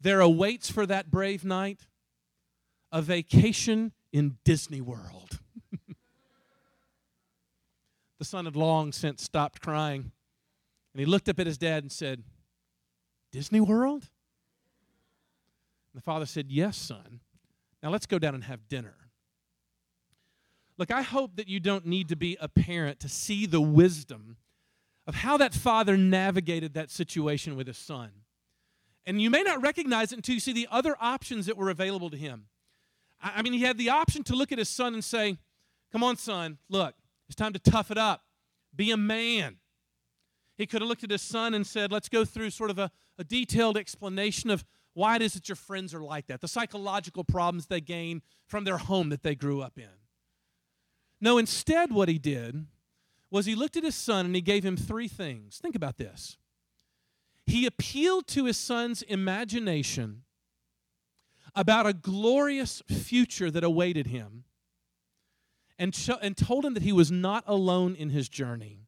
there 0.00 0.20
awaits 0.20 0.70
for 0.70 0.86
that 0.86 1.10
brave 1.10 1.44
knight 1.44 1.86
a 2.92 3.02
vacation 3.02 3.92
in 4.12 4.38
Disney 4.44 4.80
World. 4.80 5.39
The 8.20 8.24
son 8.26 8.44
had 8.44 8.54
long 8.54 8.92
since 8.92 9.24
stopped 9.24 9.62
crying, 9.62 10.12
and 10.92 11.00
he 11.00 11.06
looked 11.06 11.28
up 11.28 11.40
at 11.40 11.46
his 11.46 11.56
dad 11.56 11.82
and 11.82 11.90
said, 11.90 12.22
Disney 13.32 13.60
World? 13.60 14.10
And 15.92 16.00
the 16.00 16.02
father 16.02 16.26
said, 16.26 16.50
Yes, 16.50 16.76
son. 16.76 17.20
Now 17.82 17.88
let's 17.88 18.04
go 18.04 18.18
down 18.18 18.34
and 18.34 18.44
have 18.44 18.68
dinner. 18.68 18.94
Look, 20.76 20.90
I 20.90 21.00
hope 21.00 21.36
that 21.36 21.48
you 21.48 21.60
don't 21.60 21.86
need 21.86 22.10
to 22.10 22.16
be 22.16 22.36
a 22.40 22.48
parent 22.48 23.00
to 23.00 23.08
see 23.08 23.46
the 23.46 23.60
wisdom 23.60 24.36
of 25.06 25.14
how 25.14 25.38
that 25.38 25.54
father 25.54 25.96
navigated 25.96 26.74
that 26.74 26.90
situation 26.90 27.56
with 27.56 27.66
his 27.66 27.78
son. 27.78 28.10
And 29.06 29.20
you 29.20 29.30
may 29.30 29.42
not 29.42 29.62
recognize 29.62 30.12
it 30.12 30.16
until 30.16 30.34
you 30.34 30.40
see 30.40 30.52
the 30.52 30.68
other 30.70 30.94
options 31.00 31.46
that 31.46 31.56
were 31.56 31.70
available 31.70 32.10
to 32.10 32.18
him. 32.18 32.46
I 33.22 33.40
mean, 33.40 33.54
he 33.54 33.62
had 33.62 33.78
the 33.78 33.88
option 33.88 34.22
to 34.24 34.34
look 34.34 34.52
at 34.52 34.58
his 34.58 34.68
son 34.68 34.92
and 34.92 35.02
say, 35.02 35.38
Come 35.90 36.04
on, 36.04 36.16
son, 36.16 36.58
look, 36.68 36.94
it's 37.30 37.36
time 37.36 37.52
to 37.52 37.60
tough 37.60 37.92
it 37.92 37.96
up, 37.96 38.24
be 38.74 38.90
a 38.90 38.96
man. 38.96 39.58
He 40.58 40.66
could 40.66 40.82
have 40.82 40.88
looked 40.88 41.04
at 41.04 41.12
his 41.12 41.22
son 41.22 41.54
and 41.54 41.64
said, 41.64 41.92
Let's 41.92 42.08
go 42.08 42.24
through 42.24 42.50
sort 42.50 42.70
of 42.70 42.78
a, 42.80 42.90
a 43.18 43.24
detailed 43.24 43.76
explanation 43.76 44.50
of 44.50 44.64
why 44.94 45.14
it 45.14 45.22
is 45.22 45.34
that 45.34 45.48
your 45.48 45.54
friends 45.54 45.94
are 45.94 46.02
like 46.02 46.26
that, 46.26 46.40
the 46.40 46.48
psychological 46.48 47.22
problems 47.22 47.66
they 47.66 47.80
gain 47.80 48.22
from 48.48 48.64
their 48.64 48.78
home 48.78 49.10
that 49.10 49.22
they 49.22 49.36
grew 49.36 49.62
up 49.62 49.78
in. 49.78 49.88
No, 51.20 51.38
instead, 51.38 51.92
what 51.92 52.08
he 52.08 52.18
did 52.18 52.66
was 53.30 53.46
he 53.46 53.54
looked 53.54 53.76
at 53.76 53.84
his 53.84 53.94
son 53.94 54.26
and 54.26 54.34
he 54.34 54.40
gave 54.40 54.64
him 54.64 54.76
three 54.76 55.06
things. 55.06 55.58
Think 55.58 55.76
about 55.76 55.98
this. 55.98 56.36
He 57.46 57.64
appealed 57.64 58.26
to 58.28 58.46
his 58.46 58.56
son's 58.56 59.02
imagination 59.02 60.22
about 61.54 61.86
a 61.86 61.92
glorious 61.92 62.82
future 62.88 63.52
that 63.52 63.62
awaited 63.62 64.08
him 64.08 64.42
and, 65.80 65.94
ch- 65.94 66.10
and 66.20 66.36
told 66.36 66.64
him 66.64 66.74
that 66.74 66.82
he 66.82 66.92
was 66.92 67.10
not 67.10 67.42
alone 67.46 67.96
in 67.96 68.10
his 68.10 68.28
journey. 68.28 68.86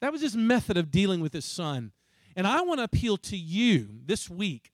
That 0.00 0.12
was 0.12 0.20
his 0.20 0.36
method 0.36 0.76
of 0.76 0.90
dealing 0.90 1.20
with 1.20 1.32
his 1.32 1.46
son. 1.46 1.92
And 2.36 2.46
I 2.46 2.60
want 2.60 2.78
to 2.78 2.84
appeal 2.84 3.16
to 3.16 3.36
you 3.36 3.88
this 4.04 4.30
week 4.30 4.72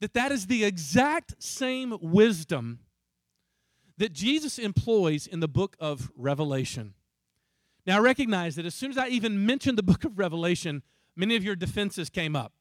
that 0.00 0.14
that 0.14 0.32
is 0.32 0.46
the 0.46 0.64
exact 0.64 1.42
same 1.42 1.96
wisdom 2.00 2.80
that 3.98 4.12
Jesus 4.12 4.58
employs 4.58 5.26
in 5.26 5.40
the 5.40 5.48
book 5.48 5.76
of 5.78 6.10
Revelation. 6.16 6.94
Now, 7.86 8.00
recognize 8.00 8.56
that 8.56 8.66
as 8.66 8.74
soon 8.74 8.90
as 8.90 8.98
I 8.98 9.08
even 9.08 9.44
mentioned 9.44 9.78
the 9.78 9.82
book 9.82 10.04
of 10.04 10.18
Revelation, 10.18 10.82
many 11.14 11.36
of 11.36 11.44
your 11.44 11.54
defenses 11.54 12.08
came 12.08 12.34
up. 12.34 12.54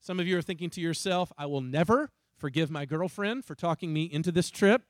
Some 0.00 0.18
of 0.18 0.26
you 0.26 0.36
are 0.36 0.42
thinking 0.42 0.68
to 0.70 0.80
yourself, 0.80 1.32
I 1.38 1.46
will 1.46 1.60
never 1.60 2.10
forgive 2.36 2.70
my 2.70 2.84
girlfriend 2.84 3.44
for 3.44 3.54
talking 3.54 3.92
me 3.92 4.04
into 4.04 4.32
this 4.32 4.50
trip. 4.50 4.82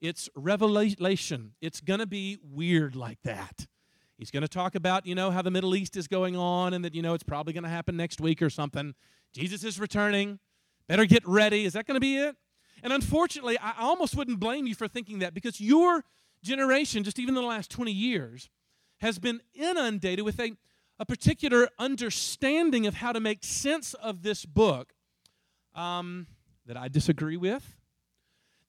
It's 0.00 0.28
revelation. 0.34 1.52
It's 1.60 1.80
going 1.80 2.00
to 2.00 2.06
be 2.06 2.38
weird 2.42 2.96
like 2.96 3.18
that. 3.24 3.66
He's 4.16 4.30
going 4.30 4.42
to 4.42 4.48
talk 4.48 4.74
about, 4.74 5.06
you 5.06 5.14
know, 5.14 5.30
how 5.30 5.42
the 5.42 5.50
Middle 5.50 5.74
East 5.74 5.96
is 5.96 6.06
going 6.06 6.36
on 6.36 6.74
and 6.74 6.84
that, 6.84 6.94
you 6.94 7.02
know, 7.02 7.14
it's 7.14 7.24
probably 7.24 7.52
going 7.52 7.64
to 7.64 7.70
happen 7.70 7.96
next 7.96 8.20
week 8.20 8.42
or 8.42 8.50
something. 8.50 8.94
Jesus 9.32 9.64
is 9.64 9.80
returning. 9.80 10.38
Better 10.88 11.06
get 11.06 11.26
ready. 11.26 11.64
Is 11.64 11.72
that 11.72 11.86
going 11.86 11.94
to 11.94 12.00
be 12.00 12.18
it? 12.18 12.36
And 12.82 12.92
unfortunately, 12.92 13.58
I 13.58 13.74
almost 13.78 14.16
wouldn't 14.16 14.40
blame 14.40 14.66
you 14.66 14.74
for 14.74 14.88
thinking 14.88 15.20
that 15.20 15.34
because 15.34 15.60
your 15.60 16.04
generation, 16.42 17.04
just 17.04 17.18
even 17.18 17.36
in 17.36 17.42
the 17.42 17.48
last 17.48 17.70
20 17.70 17.92
years, 17.92 18.48
has 19.00 19.18
been 19.18 19.40
inundated 19.54 20.24
with 20.24 20.38
a, 20.40 20.52
a 20.98 21.06
particular 21.06 21.68
understanding 21.78 22.86
of 22.86 22.94
how 22.94 23.12
to 23.12 23.20
make 23.20 23.44
sense 23.44 23.94
of 23.94 24.22
this 24.22 24.44
book 24.44 24.92
um, 25.74 26.26
that 26.66 26.76
I 26.76 26.88
disagree 26.88 27.36
with, 27.36 27.76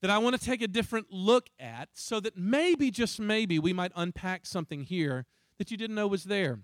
that 0.01 0.09
I 0.09 0.17
want 0.17 0.39
to 0.39 0.43
take 0.43 0.61
a 0.61 0.67
different 0.67 1.07
look 1.11 1.49
at, 1.59 1.89
so 1.93 2.19
that 2.19 2.35
maybe, 2.35 2.89
just 2.91 3.19
maybe, 3.19 3.59
we 3.59 3.71
might 3.71 3.91
unpack 3.95 4.45
something 4.45 4.81
here 4.81 5.25
that 5.57 5.69
you 5.69 5.77
didn't 5.77 5.95
know 5.95 6.07
was 6.07 6.23
there. 6.23 6.59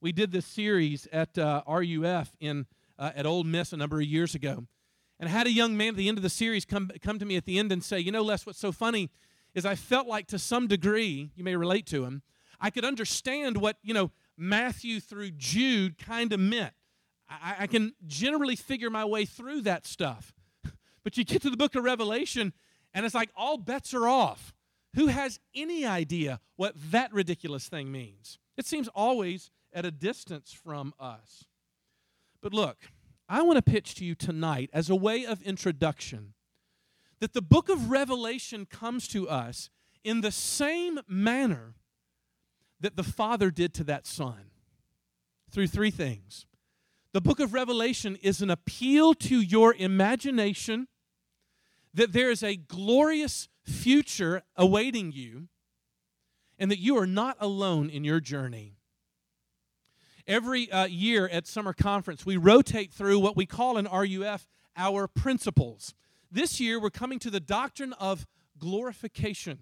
We 0.00 0.12
did 0.12 0.32
this 0.32 0.44
series 0.44 1.06
at 1.12 1.38
uh, 1.38 1.62
RUF 1.66 2.32
in 2.40 2.66
uh, 2.98 3.12
at 3.14 3.24
Ole 3.24 3.44
Miss 3.44 3.72
a 3.72 3.76
number 3.76 4.00
of 4.00 4.06
years 4.06 4.34
ago, 4.34 4.66
and 5.18 5.28
I 5.28 5.32
had 5.32 5.46
a 5.46 5.52
young 5.52 5.76
man 5.76 5.90
at 5.90 5.96
the 5.96 6.08
end 6.08 6.18
of 6.18 6.22
the 6.22 6.28
series 6.28 6.64
come 6.64 6.90
come 7.00 7.18
to 7.18 7.24
me 7.24 7.36
at 7.36 7.46
the 7.46 7.58
end 7.58 7.72
and 7.72 7.82
say, 7.82 8.00
"You 8.00 8.12
know, 8.12 8.22
Les, 8.22 8.44
what's 8.44 8.58
so 8.58 8.72
funny 8.72 9.10
is 9.54 9.64
I 9.64 9.76
felt 9.76 10.06
like 10.06 10.26
to 10.26 10.38
some 10.38 10.66
degree, 10.66 11.30
you 11.36 11.44
may 11.44 11.56
relate 11.56 11.86
to 11.86 12.04
him, 12.04 12.22
I 12.60 12.70
could 12.70 12.84
understand 12.84 13.56
what 13.56 13.78
you 13.82 13.94
know 13.94 14.10
Matthew 14.36 15.00
through 15.00 15.30
Jude 15.30 15.96
kind 15.96 16.32
of 16.32 16.40
meant. 16.40 16.74
I, 17.28 17.54
I 17.60 17.66
can 17.66 17.94
generally 18.06 18.56
figure 18.56 18.90
my 18.90 19.04
way 19.04 19.24
through 19.24 19.62
that 19.62 19.86
stuff." 19.86 20.33
But 21.04 21.16
you 21.16 21.24
get 21.24 21.42
to 21.42 21.50
the 21.50 21.56
book 21.56 21.74
of 21.74 21.84
Revelation, 21.84 22.52
and 22.92 23.06
it's 23.06 23.14
like 23.14 23.30
all 23.36 23.58
bets 23.58 23.94
are 23.94 24.08
off. 24.08 24.54
Who 24.94 25.08
has 25.08 25.38
any 25.54 25.84
idea 25.84 26.40
what 26.56 26.74
that 26.90 27.12
ridiculous 27.12 27.68
thing 27.68 27.92
means? 27.92 28.38
It 28.56 28.66
seems 28.66 28.88
always 28.88 29.50
at 29.72 29.84
a 29.84 29.90
distance 29.90 30.52
from 30.52 30.94
us. 30.98 31.44
But 32.40 32.54
look, 32.54 32.78
I 33.28 33.42
want 33.42 33.56
to 33.56 33.70
pitch 33.70 33.94
to 33.96 34.04
you 34.04 34.14
tonight 34.14 34.70
as 34.72 34.88
a 34.88 34.96
way 34.96 35.26
of 35.26 35.42
introduction 35.42 36.34
that 37.20 37.32
the 37.32 37.42
book 37.42 37.68
of 37.68 37.90
Revelation 37.90 38.66
comes 38.66 39.08
to 39.08 39.28
us 39.28 39.70
in 40.04 40.20
the 40.20 40.32
same 40.32 41.00
manner 41.08 41.74
that 42.80 42.96
the 42.96 43.02
Father 43.02 43.50
did 43.50 43.72
to 43.74 43.84
that 43.84 44.06
Son 44.06 44.50
through 45.50 45.68
three 45.68 45.90
things. 45.90 46.46
The 47.12 47.20
book 47.20 47.40
of 47.40 47.54
Revelation 47.54 48.16
is 48.16 48.42
an 48.42 48.50
appeal 48.50 49.14
to 49.14 49.40
your 49.40 49.74
imagination 49.74 50.88
that 51.94 52.12
there 52.12 52.30
is 52.30 52.42
a 52.42 52.56
glorious 52.56 53.48
future 53.62 54.42
awaiting 54.56 55.12
you 55.12 55.48
and 56.58 56.70
that 56.70 56.78
you 56.78 56.98
are 56.98 57.06
not 57.06 57.36
alone 57.40 57.88
in 57.88 58.04
your 58.04 58.20
journey. 58.20 58.74
Every 60.26 60.70
uh, 60.70 60.86
year 60.86 61.28
at 61.28 61.46
summer 61.46 61.72
conference, 61.72 62.24
we 62.24 62.36
rotate 62.36 62.92
through 62.92 63.18
what 63.20 63.36
we 63.36 63.46
call 63.46 63.76
in 63.76 63.86
RUF 63.86 64.46
our 64.76 65.06
principles. 65.06 65.94
This 66.30 66.60
year, 66.60 66.80
we're 66.80 66.90
coming 66.90 67.18
to 67.20 67.30
the 67.30 67.40
doctrine 67.40 67.92
of 67.94 68.26
glorification. 68.58 69.58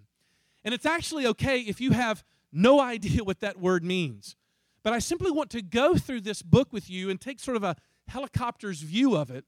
And 0.65 0.73
it's 0.73 0.87
actually 0.87 1.27
okay 1.27 1.61
if 1.61 1.81
you 1.81 1.91
have 1.93 2.25
no 2.53 2.81
idea 2.93 3.25
what 3.25 3.41
that 3.41 3.59
word 3.59 3.85
means. 3.85 4.37
But 4.83 4.93
I 4.93 4.99
simply 4.99 5.31
want 5.31 5.51
to 5.51 5.63
go 5.63 5.97
through 5.97 6.23
this 6.23 6.43
book 6.43 6.73
with 6.73 6.91
you 6.91 7.11
and 7.11 7.21
take 7.21 7.41
sort 7.41 7.57
of 7.57 7.65
a 7.65 7.77
helicopter's 8.09 8.81
view 8.81 9.17
of 9.17 9.31
it 9.31 9.45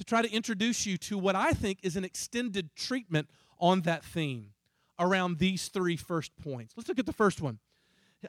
to 0.00 0.04
try 0.04 0.22
to 0.22 0.32
introduce 0.32 0.86
you 0.86 0.96
to 0.96 1.18
what 1.18 1.36
I 1.36 1.52
think 1.52 1.80
is 1.82 1.94
an 1.94 2.06
extended 2.06 2.74
treatment 2.74 3.28
on 3.58 3.82
that 3.82 4.02
theme 4.02 4.54
around 4.98 5.38
these 5.38 5.68
three 5.68 5.96
first 5.96 6.32
points. 6.42 6.72
Let's 6.74 6.88
look 6.88 6.98
at 6.98 7.04
the 7.04 7.12
first 7.12 7.42
one. 7.42 7.58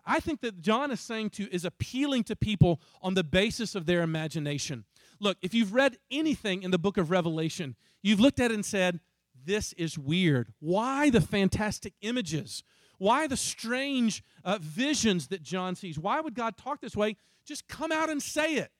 I 0.05 0.19
think 0.19 0.41
that 0.41 0.61
John 0.61 0.91
is 0.91 0.99
saying 0.99 1.29
to 1.31 1.49
is 1.49 1.63
appealing 1.63 2.25
to 2.25 2.35
people 2.35 2.81
on 3.01 3.13
the 3.13 3.23
basis 3.23 3.73
of 3.73 3.85
their 3.85 4.01
imagination. 4.01 4.83
Look, 5.21 5.37
if 5.41 5.53
you've 5.53 5.73
read 5.73 5.97
anything 6.11 6.61
in 6.63 6.71
the 6.71 6.77
book 6.77 6.97
of 6.97 7.09
Revelation, 7.09 7.77
you've 8.01 8.19
looked 8.19 8.41
at 8.41 8.51
it 8.51 8.55
and 8.55 8.65
said, 8.65 8.99
This 9.45 9.71
is 9.73 9.97
weird. 9.97 10.51
Why 10.59 11.09
the 11.09 11.21
fantastic 11.21 11.93
images? 12.01 12.63
Why 12.97 13.27
the 13.27 13.37
strange 13.37 14.25
uh, 14.43 14.59
visions 14.61 15.27
that 15.27 15.41
John 15.41 15.75
sees? 15.75 15.97
Why 15.97 16.19
would 16.19 16.35
God 16.35 16.57
talk 16.57 16.81
this 16.81 16.97
way? 16.97 17.15
Just 17.45 17.69
come 17.69 17.93
out 17.93 18.09
and 18.09 18.21
say 18.21 18.55
it. 18.55 18.71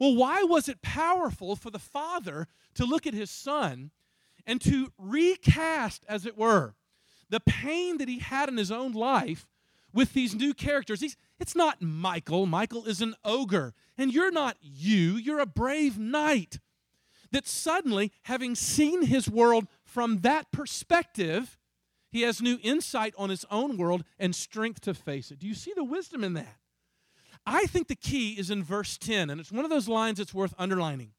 Well, 0.00 0.16
why 0.16 0.42
was 0.42 0.66
it 0.66 0.80
powerful 0.80 1.54
for 1.54 1.70
the 1.70 1.78
father 1.78 2.48
to 2.74 2.86
look 2.86 3.06
at 3.06 3.12
his 3.12 3.30
son 3.30 3.90
and 4.46 4.58
to 4.62 4.92
recast, 4.96 6.06
as 6.08 6.24
it 6.24 6.38
were, 6.38 6.74
the 7.28 7.38
pain 7.38 7.98
that 7.98 8.08
he 8.08 8.18
had 8.18 8.48
in 8.48 8.56
his 8.56 8.72
own 8.72 8.92
life 8.92 9.46
with 9.92 10.14
these 10.14 10.34
new 10.34 10.54
characters? 10.54 11.02
He's, 11.02 11.18
it's 11.38 11.54
not 11.54 11.82
Michael. 11.82 12.46
Michael 12.46 12.86
is 12.86 13.02
an 13.02 13.14
ogre. 13.26 13.74
And 13.98 14.10
you're 14.10 14.32
not 14.32 14.56
you, 14.62 15.16
you're 15.16 15.38
a 15.38 15.46
brave 15.46 15.98
knight. 15.98 16.58
That 17.30 17.46
suddenly, 17.46 18.10
having 18.22 18.54
seen 18.54 19.04
his 19.04 19.28
world 19.28 19.68
from 19.84 20.20
that 20.20 20.50
perspective, 20.50 21.58
he 22.10 22.22
has 22.22 22.40
new 22.40 22.58
insight 22.62 23.12
on 23.18 23.28
his 23.28 23.44
own 23.50 23.76
world 23.76 24.04
and 24.18 24.34
strength 24.34 24.80
to 24.82 24.94
face 24.94 25.30
it. 25.30 25.40
Do 25.40 25.46
you 25.46 25.54
see 25.54 25.74
the 25.76 25.84
wisdom 25.84 26.24
in 26.24 26.32
that? 26.34 26.59
I 27.46 27.66
think 27.66 27.88
the 27.88 27.96
key 27.96 28.32
is 28.32 28.50
in 28.50 28.62
verse 28.62 28.98
10, 28.98 29.30
and 29.30 29.40
it's 29.40 29.52
one 29.52 29.64
of 29.64 29.70
those 29.70 29.88
lines 29.88 30.18
that's 30.18 30.34
worth 30.34 30.54
underlining. 30.58 31.12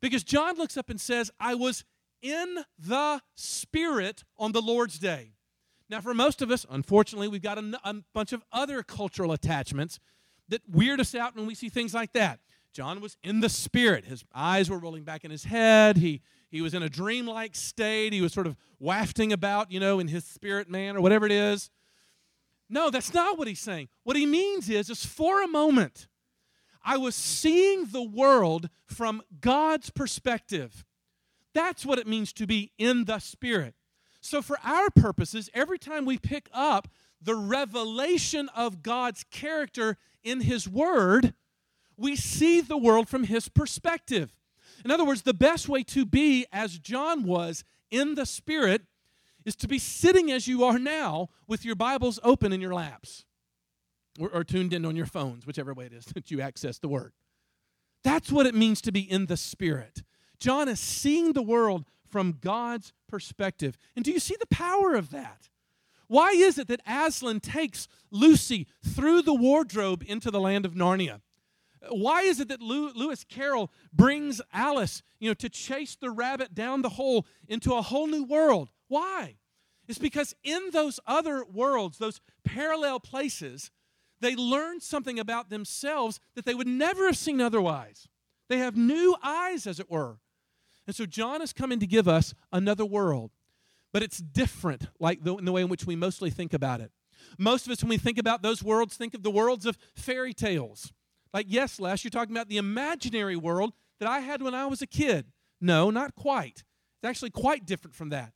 Because 0.00 0.24
John 0.24 0.56
looks 0.56 0.76
up 0.76 0.90
and 0.90 1.00
says, 1.00 1.30
I 1.38 1.54
was 1.54 1.84
in 2.22 2.64
the 2.78 3.20
Spirit 3.34 4.24
on 4.38 4.52
the 4.52 4.62
Lord's 4.62 4.98
day. 4.98 5.32
Now, 5.88 6.00
for 6.00 6.14
most 6.14 6.40
of 6.40 6.50
us, 6.50 6.64
unfortunately, 6.70 7.28
we've 7.28 7.42
got 7.42 7.58
a, 7.58 7.80
a, 7.84 7.96
bunch 8.14 8.32
of 8.32 8.42
other 8.52 8.82
cultural 8.82 9.32
attachments 9.32 9.98
that 10.48 10.62
weird 10.68 11.00
us 11.00 11.14
out 11.14 11.34
when 11.36 11.46
we 11.46 11.54
see 11.54 11.68
things 11.68 11.92
like 11.92 12.12
that. 12.12 12.40
John 12.72 13.00
was 13.00 13.16
in 13.24 13.40
the 13.40 13.48
Spirit. 13.48 14.04
His 14.04 14.24
eyes 14.32 14.70
were 14.70 14.78
rolling 14.78 15.02
back 15.02 15.24
in 15.24 15.30
his 15.30 15.44
head. 15.44 15.96
He, 15.96 16.22
he 16.50 16.60
was 16.60 16.74
in 16.74 16.82
a 16.82 16.88
dreamlike 16.88 17.56
state. 17.56 18.12
He 18.12 18.20
was 18.20 18.32
sort 18.32 18.46
of 18.46 18.56
wafting 18.78 19.32
about, 19.32 19.72
you 19.72 19.80
know, 19.80 19.98
in 19.98 20.08
his 20.08 20.24
spirit 20.24 20.70
man 20.70 20.96
or 20.96 21.00
whatever 21.00 21.26
it 21.26 21.32
is. 21.32 21.70
No, 22.70 22.88
that's 22.88 23.12
not 23.12 23.36
what 23.36 23.48
he's 23.48 23.60
saying. 23.60 23.88
What 24.04 24.16
he 24.16 24.24
means 24.24 24.70
is, 24.70 24.88
is 24.88 25.04
for 25.04 25.42
a 25.42 25.48
moment, 25.48 26.06
I 26.84 26.96
was 26.96 27.16
seeing 27.16 27.86
the 27.86 28.02
world 28.02 28.70
from 28.86 29.22
God's 29.40 29.90
perspective. 29.90 30.84
That's 31.52 31.84
what 31.84 31.98
it 31.98 32.06
means 32.06 32.32
to 32.34 32.46
be 32.46 32.70
in 32.78 33.04
the 33.04 33.18
Spirit. 33.18 33.74
So, 34.20 34.40
for 34.40 34.56
our 34.62 34.88
purposes, 34.90 35.50
every 35.52 35.78
time 35.78 36.04
we 36.04 36.16
pick 36.16 36.48
up 36.52 36.88
the 37.20 37.34
revelation 37.34 38.48
of 38.54 38.82
God's 38.82 39.24
character 39.30 39.96
in 40.22 40.42
His 40.42 40.68
Word, 40.68 41.34
we 41.96 42.14
see 42.14 42.60
the 42.60 42.78
world 42.78 43.08
from 43.08 43.24
His 43.24 43.48
perspective. 43.48 44.32
In 44.84 44.90
other 44.90 45.04
words, 45.04 45.22
the 45.22 45.34
best 45.34 45.68
way 45.68 45.82
to 45.84 46.06
be 46.06 46.46
as 46.52 46.78
John 46.78 47.24
was 47.24 47.64
in 47.90 48.14
the 48.14 48.26
Spirit 48.26 48.82
is 49.44 49.56
to 49.56 49.68
be 49.68 49.78
sitting 49.78 50.30
as 50.30 50.46
you 50.46 50.64
are 50.64 50.78
now 50.78 51.28
with 51.46 51.64
your 51.64 51.74
Bibles 51.74 52.18
open 52.22 52.52
in 52.52 52.60
your 52.60 52.74
laps 52.74 53.24
or, 54.18 54.28
or 54.30 54.44
tuned 54.44 54.72
in 54.72 54.84
on 54.84 54.96
your 54.96 55.06
phones, 55.06 55.46
whichever 55.46 55.72
way 55.72 55.86
it 55.86 55.92
is 55.92 56.04
that 56.14 56.30
you 56.30 56.40
access 56.40 56.78
the 56.78 56.88
Word. 56.88 57.12
That's 58.02 58.32
what 58.32 58.46
it 58.46 58.54
means 58.54 58.80
to 58.82 58.92
be 58.92 59.00
in 59.00 59.26
the 59.26 59.36
Spirit. 59.36 60.02
John 60.38 60.68
is 60.68 60.80
seeing 60.80 61.32
the 61.32 61.42
world 61.42 61.84
from 62.08 62.38
God's 62.40 62.92
perspective. 63.08 63.76
And 63.94 64.04
do 64.04 64.10
you 64.10 64.20
see 64.20 64.36
the 64.38 64.46
power 64.46 64.94
of 64.94 65.10
that? 65.10 65.48
Why 66.08 66.30
is 66.30 66.58
it 66.58 66.66
that 66.68 66.80
Aslan 66.86 67.40
takes 67.40 67.86
Lucy 68.10 68.66
through 68.84 69.22
the 69.22 69.34
wardrobe 69.34 70.02
into 70.06 70.30
the 70.30 70.40
land 70.40 70.64
of 70.64 70.74
Narnia? 70.74 71.20
Why 71.88 72.22
is 72.22 72.40
it 72.40 72.48
that 72.48 72.60
Lewis 72.60 73.24
Carroll 73.24 73.70
brings 73.92 74.42
Alice, 74.52 75.02
you 75.18 75.30
know, 75.30 75.34
to 75.34 75.48
chase 75.48 75.96
the 75.96 76.10
rabbit 76.10 76.54
down 76.54 76.82
the 76.82 76.90
hole 76.90 77.26
into 77.48 77.74
a 77.74 77.82
whole 77.82 78.06
new 78.06 78.24
world? 78.24 78.70
Why? 78.90 79.36
It's 79.88 79.98
because 79.98 80.34
in 80.42 80.70
those 80.72 80.98
other 81.06 81.44
worlds, 81.44 81.98
those 81.98 82.20
parallel 82.44 82.98
places, 82.98 83.70
they 84.20 84.34
learn 84.34 84.80
something 84.80 85.18
about 85.18 85.48
themselves 85.48 86.18
that 86.34 86.44
they 86.44 86.54
would 86.54 86.66
never 86.66 87.06
have 87.06 87.16
seen 87.16 87.40
otherwise. 87.40 88.08
They 88.48 88.58
have 88.58 88.76
new 88.76 89.16
eyes, 89.22 89.66
as 89.68 89.78
it 89.78 89.88
were. 89.88 90.18
And 90.88 90.96
so 90.96 91.06
John 91.06 91.40
is 91.40 91.52
coming 91.52 91.78
to 91.78 91.86
give 91.86 92.08
us 92.08 92.34
another 92.52 92.84
world, 92.84 93.30
but 93.92 94.02
it's 94.02 94.18
different, 94.18 94.88
like 94.98 95.22
the, 95.22 95.36
in 95.36 95.44
the 95.44 95.52
way 95.52 95.62
in 95.62 95.68
which 95.68 95.86
we 95.86 95.94
mostly 95.94 96.30
think 96.30 96.52
about 96.52 96.80
it. 96.80 96.90
Most 97.38 97.66
of 97.66 97.72
us, 97.72 97.80
when 97.80 97.90
we 97.90 97.96
think 97.96 98.18
about 98.18 98.42
those 98.42 98.60
worlds, 98.60 98.96
think 98.96 99.14
of 99.14 99.22
the 99.22 99.30
worlds 99.30 99.66
of 99.66 99.78
fairy 99.94 100.34
tales. 100.34 100.92
Like, 101.32 101.46
yes, 101.48 101.78
Les, 101.78 102.02
you're 102.02 102.10
talking 102.10 102.34
about 102.34 102.48
the 102.48 102.56
imaginary 102.56 103.36
world 103.36 103.72
that 104.00 104.08
I 104.08 104.18
had 104.18 104.42
when 104.42 104.54
I 104.54 104.66
was 104.66 104.82
a 104.82 104.86
kid. 104.86 105.26
No, 105.60 105.90
not 105.90 106.16
quite. 106.16 106.64
It's 106.98 107.08
actually 107.08 107.30
quite 107.30 107.66
different 107.66 107.94
from 107.94 108.08
that. 108.08 108.32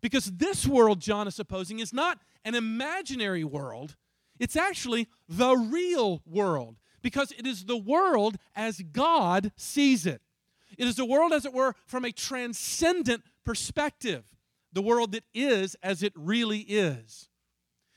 Because 0.00 0.26
this 0.32 0.66
world, 0.66 1.00
John 1.00 1.28
is 1.28 1.34
supposing, 1.34 1.78
is 1.78 1.92
not 1.92 2.18
an 2.44 2.54
imaginary 2.54 3.44
world, 3.44 3.96
it's 4.38 4.56
actually 4.56 5.08
the 5.28 5.54
real 5.54 6.22
world. 6.24 6.76
Because 7.02 7.32
it 7.32 7.46
is 7.46 7.64
the 7.64 7.78
world 7.78 8.36
as 8.54 8.80
God 8.80 9.52
sees 9.56 10.04
it. 10.04 10.20
It 10.76 10.86
is 10.86 10.96
the 10.96 11.06
world, 11.06 11.32
as 11.32 11.46
it 11.46 11.52
were, 11.52 11.74
from 11.86 12.04
a 12.04 12.12
transcendent 12.12 13.22
perspective, 13.44 14.24
the 14.72 14.82
world 14.82 15.12
that 15.12 15.24
is 15.34 15.76
as 15.82 16.02
it 16.02 16.12
really 16.14 16.60
is. 16.60 17.28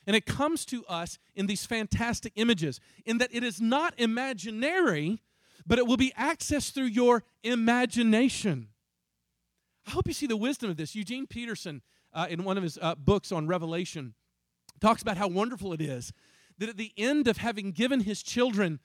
And 0.07 0.15
it 0.15 0.25
comes 0.25 0.65
to 0.65 0.85
us 0.85 1.17
in 1.35 1.47
these 1.47 1.65
fantastic 1.65 2.33
images, 2.35 2.79
in 3.05 3.19
that 3.19 3.33
it 3.33 3.43
is 3.43 3.61
not 3.61 3.93
imaginary, 3.97 5.21
but 5.65 5.79
it 5.79 5.87
will 5.87 5.97
be 5.97 6.13
accessed 6.17 6.73
through 6.73 6.85
your 6.85 7.23
imagination. 7.43 8.69
I 9.87 9.91
hope 9.91 10.07
you 10.07 10.13
see 10.13 10.27
the 10.27 10.37
wisdom 10.37 10.69
of 10.69 10.77
this. 10.77 10.95
Eugene 10.95 11.27
Peterson, 11.27 11.81
uh, 12.13 12.27
in 12.29 12.43
one 12.43 12.57
of 12.57 12.63
his 12.63 12.77
uh, 12.81 12.95
books 12.95 13.31
on 13.31 13.47
Revelation, 13.47 14.13
talks 14.79 15.01
about 15.01 15.17
how 15.17 15.27
wonderful 15.27 15.73
it 15.73 15.81
is 15.81 16.13
that 16.57 16.69
at 16.69 16.77
the 16.77 16.91
end 16.97 17.27
of 17.27 17.37
having 17.37 17.71
given 17.71 18.01
his 18.01 18.21
children 18.21 18.79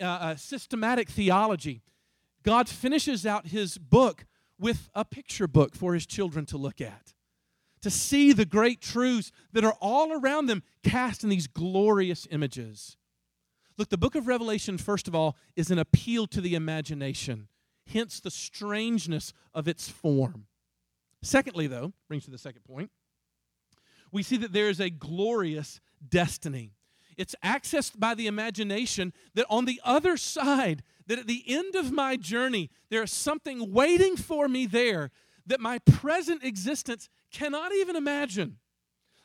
uh, 0.00 0.32
a 0.34 0.38
systematic 0.38 1.08
theology, 1.08 1.82
God 2.42 2.68
finishes 2.68 3.26
out 3.26 3.48
his 3.48 3.78
book 3.78 4.26
with 4.58 4.88
a 4.94 5.04
picture 5.04 5.48
book 5.48 5.74
for 5.74 5.94
his 5.94 6.06
children 6.06 6.46
to 6.46 6.56
look 6.56 6.80
at 6.80 7.14
to 7.82 7.90
see 7.90 8.32
the 8.32 8.44
great 8.44 8.80
truths 8.80 9.30
that 9.52 9.64
are 9.64 9.76
all 9.80 10.12
around 10.12 10.46
them 10.46 10.62
cast 10.82 11.22
in 11.22 11.30
these 11.30 11.46
glorious 11.46 12.26
images. 12.30 12.96
Look, 13.76 13.90
the 13.90 13.98
book 13.98 14.14
of 14.14 14.26
Revelation, 14.26 14.78
first 14.78 15.06
of 15.06 15.14
all, 15.14 15.36
is 15.54 15.70
an 15.70 15.78
appeal 15.78 16.26
to 16.28 16.40
the 16.40 16.54
imagination, 16.54 17.48
hence 17.92 18.20
the 18.20 18.30
strangeness 18.30 19.32
of 19.54 19.68
its 19.68 19.88
form. 19.88 20.46
Secondly, 21.22 21.66
though, 21.66 21.92
brings 22.06 22.24
to 22.24 22.30
the 22.30 22.38
second 22.38 22.62
point, 22.64 22.90
we 24.12 24.22
see 24.22 24.36
that 24.38 24.52
there 24.52 24.68
is 24.68 24.80
a 24.80 24.90
glorious 24.90 25.80
destiny. 26.06 26.72
It's 27.16 27.34
accessed 27.44 27.98
by 27.98 28.14
the 28.14 28.26
imagination 28.28 29.12
that 29.34 29.46
on 29.50 29.64
the 29.64 29.80
other 29.84 30.16
side, 30.16 30.82
that 31.08 31.18
at 31.18 31.26
the 31.26 31.42
end 31.46 31.74
of 31.74 31.90
my 31.90 32.16
journey, 32.16 32.70
there 32.90 33.02
is 33.02 33.10
something 33.10 33.72
waiting 33.72 34.16
for 34.16 34.48
me 34.48 34.66
there 34.66 35.10
that 35.46 35.60
my 35.60 35.78
present 35.78 36.44
existence 36.44 37.08
cannot 37.32 37.74
even 37.74 37.96
imagine. 37.96 38.58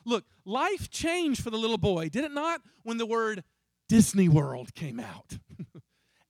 Look, 0.04 0.24
life 0.44 0.90
changed 0.90 1.42
for 1.42 1.50
the 1.50 1.56
little 1.56 1.78
boy, 1.78 2.08
did 2.08 2.24
it 2.24 2.32
not, 2.32 2.62
when 2.82 2.98
the 2.98 3.06
word 3.06 3.44
Disney 3.88 4.28
World 4.28 4.74
came 4.74 4.98
out? 4.98 5.38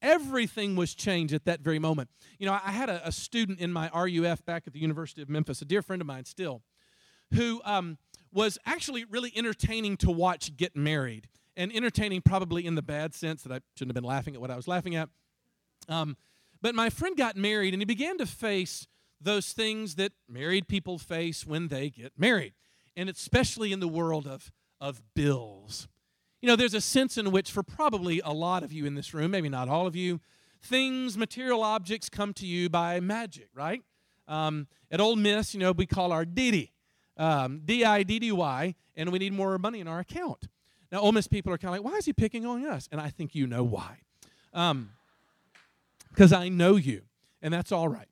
Everything 0.04 0.76
was 0.76 0.94
changed 0.94 1.32
at 1.32 1.46
that 1.46 1.60
very 1.60 1.78
moment. 1.78 2.10
You 2.38 2.44
know, 2.44 2.52
I 2.52 2.72
had 2.72 2.90
a, 2.90 3.08
a, 3.08 3.10
student 3.10 3.58
in 3.58 3.72
my 3.72 3.88
RUF 3.88 4.44
back 4.44 4.64
at 4.66 4.74
the 4.74 4.78
University 4.78 5.22
of 5.22 5.30
Memphis, 5.30 5.62
a 5.62 5.64
dear 5.64 5.80
friend 5.80 6.02
of 6.02 6.06
mine 6.06 6.26
still, 6.26 6.60
who 7.32 7.62
um, 7.64 7.96
was 8.30 8.58
actually 8.66 9.06
really 9.06 9.32
entertaining 9.34 9.96
to 9.96 10.10
watch 10.10 10.56
get 10.58 10.76
married. 10.76 11.28
And 11.56 11.74
entertaining 11.74 12.20
probably 12.20 12.66
in 12.66 12.74
the 12.74 12.82
bad 12.82 13.14
sense 13.14 13.42
that 13.44 13.52
I 13.52 13.60
shouldn't 13.76 13.96
have 13.96 14.02
been 14.02 14.08
laughing 14.08 14.34
at 14.34 14.40
what 14.42 14.50
I 14.50 14.56
was 14.56 14.68
laughing 14.68 14.94
at. 14.94 15.08
Um, 15.88 16.18
but 16.60 16.74
my 16.74 16.90
friend 16.90 17.16
got 17.16 17.36
married 17.36 17.72
and 17.72 17.80
he 17.80 17.86
began 17.86 18.18
to 18.18 18.26
face 18.26 18.86
those 19.20 19.52
things 19.52 19.94
that 19.94 20.12
married 20.28 20.68
people 20.68 20.98
face 20.98 21.46
when 21.46 21.68
they 21.68 21.88
get 21.88 22.12
married, 22.18 22.52
and 22.94 23.08
especially 23.08 23.72
in 23.72 23.80
the 23.80 23.88
world 23.88 24.26
of, 24.26 24.52
of 24.80 25.00
bills. 25.14 25.88
You 26.44 26.48
know, 26.48 26.56
there's 26.56 26.74
a 26.74 26.80
sense 26.82 27.16
in 27.16 27.30
which, 27.30 27.50
for 27.50 27.62
probably 27.62 28.20
a 28.22 28.30
lot 28.30 28.64
of 28.64 28.70
you 28.70 28.84
in 28.84 28.96
this 28.96 29.14
room, 29.14 29.30
maybe 29.30 29.48
not 29.48 29.66
all 29.66 29.86
of 29.86 29.96
you, 29.96 30.20
things, 30.60 31.16
material 31.16 31.62
objects 31.62 32.10
come 32.10 32.34
to 32.34 32.46
you 32.46 32.68
by 32.68 33.00
magic, 33.00 33.48
right? 33.54 33.82
Um, 34.28 34.66
at 34.90 35.00
Ole 35.00 35.16
Miss, 35.16 35.54
you 35.54 35.60
know, 35.60 35.72
we 35.72 35.86
call 35.86 36.12
our 36.12 36.26
Didi, 36.26 36.74
um, 37.16 37.62
D 37.64 37.82
I 37.82 38.02
D 38.02 38.18
D 38.18 38.30
Y, 38.30 38.74
and 38.94 39.10
we 39.10 39.20
need 39.20 39.32
more 39.32 39.56
money 39.56 39.80
in 39.80 39.88
our 39.88 40.00
account. 40.00 40.48
Now, 40.92 41.00
Ole 41.00 41.12
Miss 41.12 41.26
people 41.26 41.50
are 41.50 41.56
kind 41.56 41.74
of 41.74 41.82
like, 41.82 41.90
why 41.90 41.96
is 41.96 42.04
he 42.04 42.12
picking 42.12 42.44
on 42.44 42.62
us? 42.66 42.90
And 42.92 43.00
I 43.00 43.08
think 43.08 43.34
you 43.34 43.46
know 43.46 43.64
why. 43.64 44.00
Because 44.52 46.32
um, 46.34 46.42
I 46.42 46.50
know 46.50 46.76
you, 46.76 47.04
and 47.40 47.54
that's 47.54 47.72
all 47.72 47.88
right. 47.88 48.08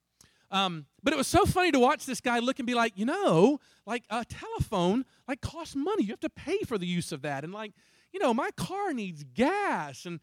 Um, 0.50 0.86
but 1.02 1.12
it 1.12 1.18
was 1.18 1.28
so 1.28 1.44
funny 1.44 1.70
to 1.72 1.78
watch 1.78 2.06
this 2.06 2.22
guy 2.22 2.38
look 2.38 2.58
and 2.58 2.66
be 2.66 2.72
like, 2.72 2.94
you 2.96 3.04
know, 3.04 3.60
like 3.84 4.04
a 4.08 4.24
telephone 4.24 5.04
like 5.28 5.42
costs 5.42 5.76
money. 5.76 6.04
You 6.04 6.12
have 6.12 6.20
to 6.20 6.30
pay 6.30 6.60
for 6.60 6.78
the 6.78 6.86
use 6.86 7.12
of 7.12 7.20
that. 7.20 7.44
And 7.44 7.52
like, 7.52 7.72
you 8.12 8.20
know, 8.20 8.34
my 8.34 8.50
car 8.52 8.92
needs 8.92 9.24
gas. 9.34 10.04
And 10.04 10.20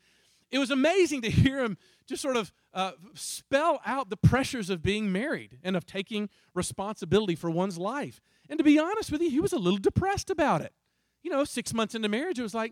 it 0.51 0.59
was 0.59 0.71
amazing 0.71 1.21
to 1.23 1.29
hear 1.31 1.63
him 1.63 1.77
just 2.07 2.21
sort 2.21 2.37
of 2.37 2.51
uh, 2.73 2.91
spell 3.13 3.81
out 3.85 4.09
the 4.09 4.17
pressures 4.17 4.69
of 4.69 4.81
being 4.81 5.11
married 5.11 5.59
and 5.63 5.75
of 5.75 5.85
taking 5.85 6.29
responsibility 6.53 7.35
for 7.35 7.49
one's 7.49 7.77
life. 7.77 8.21
And 8.49 8.57
to 8.57 8.63
be 8.63 8.79
honest 8.79 9.11
with 9.11 9.21
you, 9.21 9.29
he 9.29 9.39
was 9.39 9.53
a 9.53 9.59
little 9.59 9.77
depressed 9.77 10.29
about 10.29 10.61
it. 10.61 10.73
You 11.21 11.29
know, 11.29 11.43
six 11.43 11.73
months 11.73 11.95
into 11.95 12.09
marriage, 12.09 12.39
it 12.39 12.43
was 12.43 12.55
like, 12.55 12.71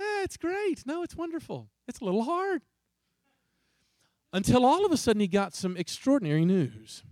eh, 0.00 0.22
it's 0.22 0.36
great. 0.36 0.84
No, 0.84 1.02
it's 1.02 1.16
wonderful. 1.16 1.68
It's 1.86 2.00
a 2.00 2.04
little 2.04 2.24
hard 2.24 2.62
until 4.34 4.66
all 4.66 4.84
of 4.84 4.90
a 4.90 4.96
sudden 4.96 5.20
he 5.20 5.28
got 5.28 5.54
some 5.54 5.76
extraordinary 5.76 6.44
news. 6.44 7.04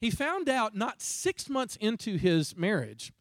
He 0.00 0.10
found 0.10 0.48
out 0.48 0.74
not 0.74 1.00
six 1.00 1.48
months 1.48 1.76
into 1.76 2.16
his 2.16 2.56
marriage 2.56 3.12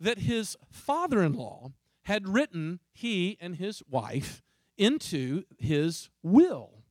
that 0.00 0.20
his 0.20 0.56
father 0.72 1.22
in 1.22 1.34
law 1.34 1.72
had 2.04 2.28
written 2.28 2.80
he 2.92 3.36
and 3.40 3.56
his 3.56 3.82
wife 3.88 4.42
into 4.76 5.44
his 5.58 6.08
will. 6.22 6.84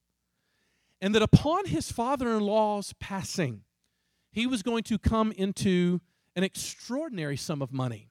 And 1.01 1.13
that 1.13 1.21
upon 1.21 1.65
his 1.65 1.91
father 1.91 2.29
in 2.29 2.41
law's 2.41 2.93
passing, 2.99 3.61
he 4.31 4.47
was 4.47 4.63
going 4.63 4.83
to 4.83 4.97
come 4.97 5.31
into 5.33 6.01
an 6.35 6.43
extraordinary 6.43 7.37
sum 7.37 7.61
of 7.61 7.73
money. 7.73 8.09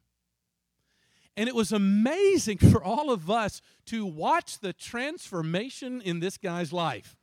And 1.36 1.48
it 1.48 1.54
was 1.54 1.72
amazing 1.72 2.58
for 2.70 2.82
all 2.82 3.10
of 3.10 3.30
us 3.30 3.62
to 3.86 4.04
watch 4.04 4.58
the 4.60 4.72
transformation 4.72 6.00
in 6.00 6.20
this 6.20 6.36
guy's 6.36 6.72
life 6.72 7.16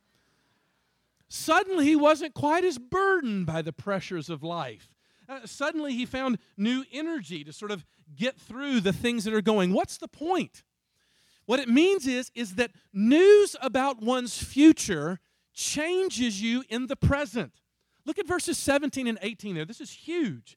suddenly 1.30 1.86
he 1.86 1.96
wasn't 1.96 2.34
quite 2.34 2.64
as 2.64 2.76
burdened 2.76 3.46
by 3.46 3.62
the 3.62 3.72
pressures 3.72 4.28
of 4.28 4.42
life. 4.42 4.88
Uh, 5.30 5.46
suddenly 5.46 5.94
he 5.94 6.04
found 6.04 6.38
new 6.56 6.84
energy 6.92 7.44
to 7.44 7.52
sort 7.52 7.70
of 7.70 7.84
get 8.16 8.36
through 8.36 8.80
the 8.80 8.92
things 8.92 9.22
that 9.24 9.32
are 9.32 9.40
going. 9.40 9.72
What's 9.72 9.96
the 9.96 10.08
point? 10.08 10.64
What 11.46 11.60
it 11.60 11.68
means 11.68 12.06
is, 12.06 12.32
is 12.34 12.56
that 12.56 12.72
news 12.92 13.54
about 13.60 14.02
one's 14.02 14.42
future 14.42 15.20
changes 15.54 16.42
you 16.42 16.64
in 16.68 16.88
the 16.88 16.96
present. 16.96 17.52
Look 18.04 18.18
at 18.18 18.26
verses 18.26 18.58
17 18.58 19.06
and 19.06 19.18
18 19.22 19.54
there. 19.54 19.64
This 19.64 19.80
is 19.80 19.92
huge. 19.92 20.56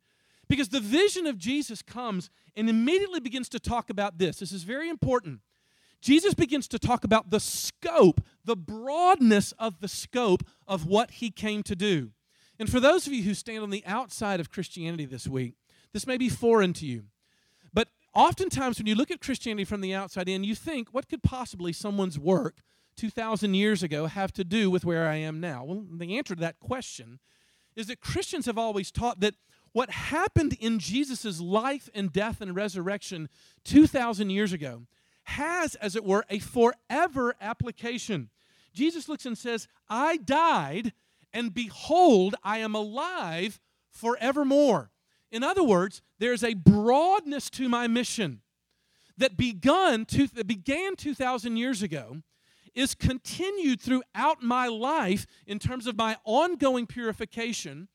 Because 0.50 0.70
the 0.70 0.80
vision 0.80 1.28
of 1.28 1.38
Jesus 1.38 1.82
comes 1.82 2.30
and 2.56 2.70
immediately 2.70 3.20
begins 3.20 3.50
to 3.50 3.60
talk 3.60 3.90
about 3.90 4.18
this. 4.18 4.40
This 4.40 4.52
is 4.52 4.64
very 4.64 4.90
important. 4.90 5.42
Jesus 6.02 6.34
begins 6.34 6.68
to 6.70 6.80
talk 6.80 7.04
about 7.04 7.30
the 7.30 7.40
scope, 7.40 8.22
the 8.44 8.56
broadness 8.56 9.54
of 9.54 9.80
the 9.80 9.88
scope 9.88 10.44
of 10.68 10.86
what 10.86 11.12
he 11.12 11.32
came 11.32 11.64
to 11.64 11.76
do. 11.76 12.12
And 12.64 12.72
for 12.72 12.80
those 12.80 13.06
of 13.08 13.12
you 13.12 13.24
who 13.24 13.34
stand 13.34 13.62
on 13.62 13.72
the 13.72 13.84
outside 13.86 14.40
of 14.40 14.50
Christianity 14.50 15.04
this 15.04 15.28
week, 15.28 15.56
this 15.92 16.08
may 16.08 16.16
be 16.16 16.30
foreign 16.30 16.72
to 16.76 16.86
you. 16.86 17.04
But 17.74 17.90
oftentimes, 18.16 18.78
when 18.78 18.88
you 18.88 18.96
look 18.96 19.12
at 19.12 19.20
Christianity 19.20 19.66
from 19.66 19.82
the 19.82 19.94
outside 19.94 20.30
in, 20.30 20.46
you 20.46 20.56
think, 20.56 20.88
what 20.94 21.10
could 21.10 21.22
possibly 21.22 21.74
someone's 21.74 22.18
work 22.18 22.62
2,000 22.96 23.54
years 23.54 23.84
ago 23.84 24.06
have 24.06 24.32
to 24.32 24.46
do 24.46 24.72
with 24.72 24.86
where 24.86 25.10
I 25.10 25.16
am 25.16 25.42
now? 25.42 25.66
Well, 25.66 25.84
the 25.92 26.18
answer 26.18 26.36
to 26.36 26.40
that 26.40 26.62
question 26.62 27.20
is 27.76 27.88
that 27.88 28.00
Christians 28.00 28.46
have 28.46 28.58
always 28.58 28.92
taught 28.92 29.20
that 29.20 29.36
what 29.74 29.90
happened 29.90 30.56
in 30.58 30.80
Jesus' 30.80 31.42
life 31.42 31.90
and 31.94 32.14
death 32.14 32.40
and 32.40 32.56
resurrection 32.56 33.28
2,000 33.66 34.30
years 34.30 34.54
ago 34.54 34.84
has, 35.24 35.76
as 35.76 35.98
it 35.98 36.06
were, 36.06 36.24
a 36.30 36.40
forever 36.40 37.36
application. 37.42 38.30
Jesus 38.74 39.10
looks 39.10 39.26
and 39.26 39.38
says, 39.38 39.68
I 39.90 40.16
died, 40.16 40.94
and 41.34 41.54
behold, 41.54 42.36
I 42.44 42.60
am 42.60 42.76
alive 42.76 43.60
forevermore. 43.90 44.92
In 45.32 45.44
other 45.44 45.64
words, 45.64 46.02
there's 46.20 46.44
a 46.44 46.54
broadness 46.54 47.50
to 47.52 47.68
my 47.68 47.88
mission 47.88 48.42
that 49.18 49.36
begun 49.38 50.06
to, 50.06 50.28
that 50.28 50.48
began 50.48 50.96
2,000 50.96 51.58
years 51.58 51.82
ago 51.82 52.18
is 52.74 52.96
continued 52.96 53.82
throughout 53.82 54.42
my 54.42 54.68
life 54.68 55.28
in 55.46 55.60
terms 55.60 55.88
of 55.88 55.96
my 55.96 56.18
ongoing 56.24 56.88
purification, 56.88 57.88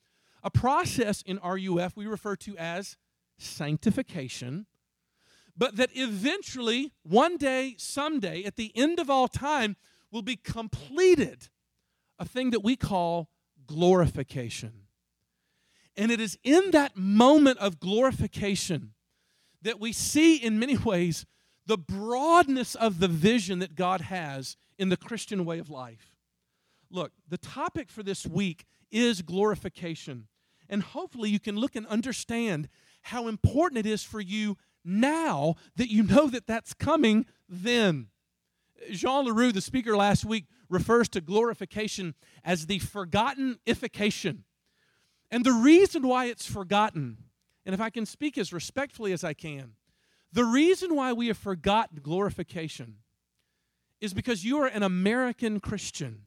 a 0.42 0.50
process 0.50 1.22
in 1.22 1.38
RUF 1.42 1.96
we 1.96 2.06
refer 2.06 2.36
to 2.36 2.56
as 2.56 2.96
sanctification, 3.38 4.66
but 5.56 5.76
that 5.76 5.90
eventually, 5.94 6.92
one 7.02 7.36
day, 7.36 7.74
someday, 7.78 8.44
at 8.44 8.54
the 8.54 8.70
end 8.76 9.00
of 9.00 9.10
all 9.10 9.26
time, 9.26 9.76
will 10.12 10.22
be 10.22 10.36
completed 10.36 11.48
a 12.18 12.24
thing 12.24 12.50
that 12.50 12.64
we 12.64 12.76
call 12.76 13.28
glorification. 13.66 14.72
And 15.96 16.10
it 16.10 16.20
is 16.20 16.38
in 16.44 16.70
that 16.72 16.96
moment 16.96 17.58
of 17.58 17.80
glorification 17.80 18.94
that 19.62 19.80
we 19.80 19.92
see, 19.92 20.36
in 20.36 20.58
many 20.58 20.76
ways, 20.76 21.26
the 21.66 21.78
broadness 21.78 22.74
of 22.74 23.00
the 23.00 23.08
vision 23.08 23.58
that 23.58 23.74
God 23.74 24.02
has 24.02 24.56
in 24.78 24.88
the 24.88 24.96
Christian 24.96 25.44
way 25.44 25.58
of 25.58 25.70
life. 25.70 26.14
Look, 26.90 27.12
the 27.28 27.38
topic 27.38 27.90
for 27.90 28.02
this 28.02 28.26
week 28.26 28.64
is 28.90 29.22
glorification. 29.22 30.28
And 30.68 30.82
hopefully, 30.82 31.30
you 31.30 31.40
can 31.40 31.56
look 31.56 31.76
and 31.76 31.86
understand 31.86 32.68
how 33.02 33.28
important 33.28 33.78
it 33.78 33.86
is 33.86 34.02
for 34.02 34.20
you 34.20 34.56
now 34.84 35.56
that 35.76 35.90
you 35.90 36.02
know 36.02 36.28
that 36.28 36.46
that's 36.46 36.74
coming 36.74 37.26
then. 37.48 38.08
Jean 38.90 39.26
Larroux, 39.26 39.52
the 39.52 39.60
speaker 39.60 39.96
last 39.96 40.24
week, 40.24 40.46
refers 40.68 41.08
to 41.10 41.20
glorification 41.20 42.14
as 42.44 42.66
the 42.66 42.78
forgotten 42.78 43.58
ification. 43.66 44.44
And 45.30 45.44
the 45.44 45.52
reason 45.52 46.06
why 46.06 46.26
it's 46.26 46.46
forgotten, 46.46 47.18
and 47.66 47.74
if 47.74 47.80
I 47.80 47.90
can 47.90 48.06
speak 48.06 48.38
as 48.38 48.52
respectfully 48.52 49.12
as 49.12 49.24
I 49.24 49.34
can, 49.34 49.72
the 50.32 50.44
reason 50.44 50.94
why 50.94 51.12
we 51.12 51.28
have 51.28 51.38
forgotten 51.38 52.00
glorification 52.02 52.96
is 54.00 54.14
because 54.14 54.44
you 54.44 54.58
are 54.58 54.66
an 54.66 54.82
American 54.82 55.60
Christian 55.60 56.22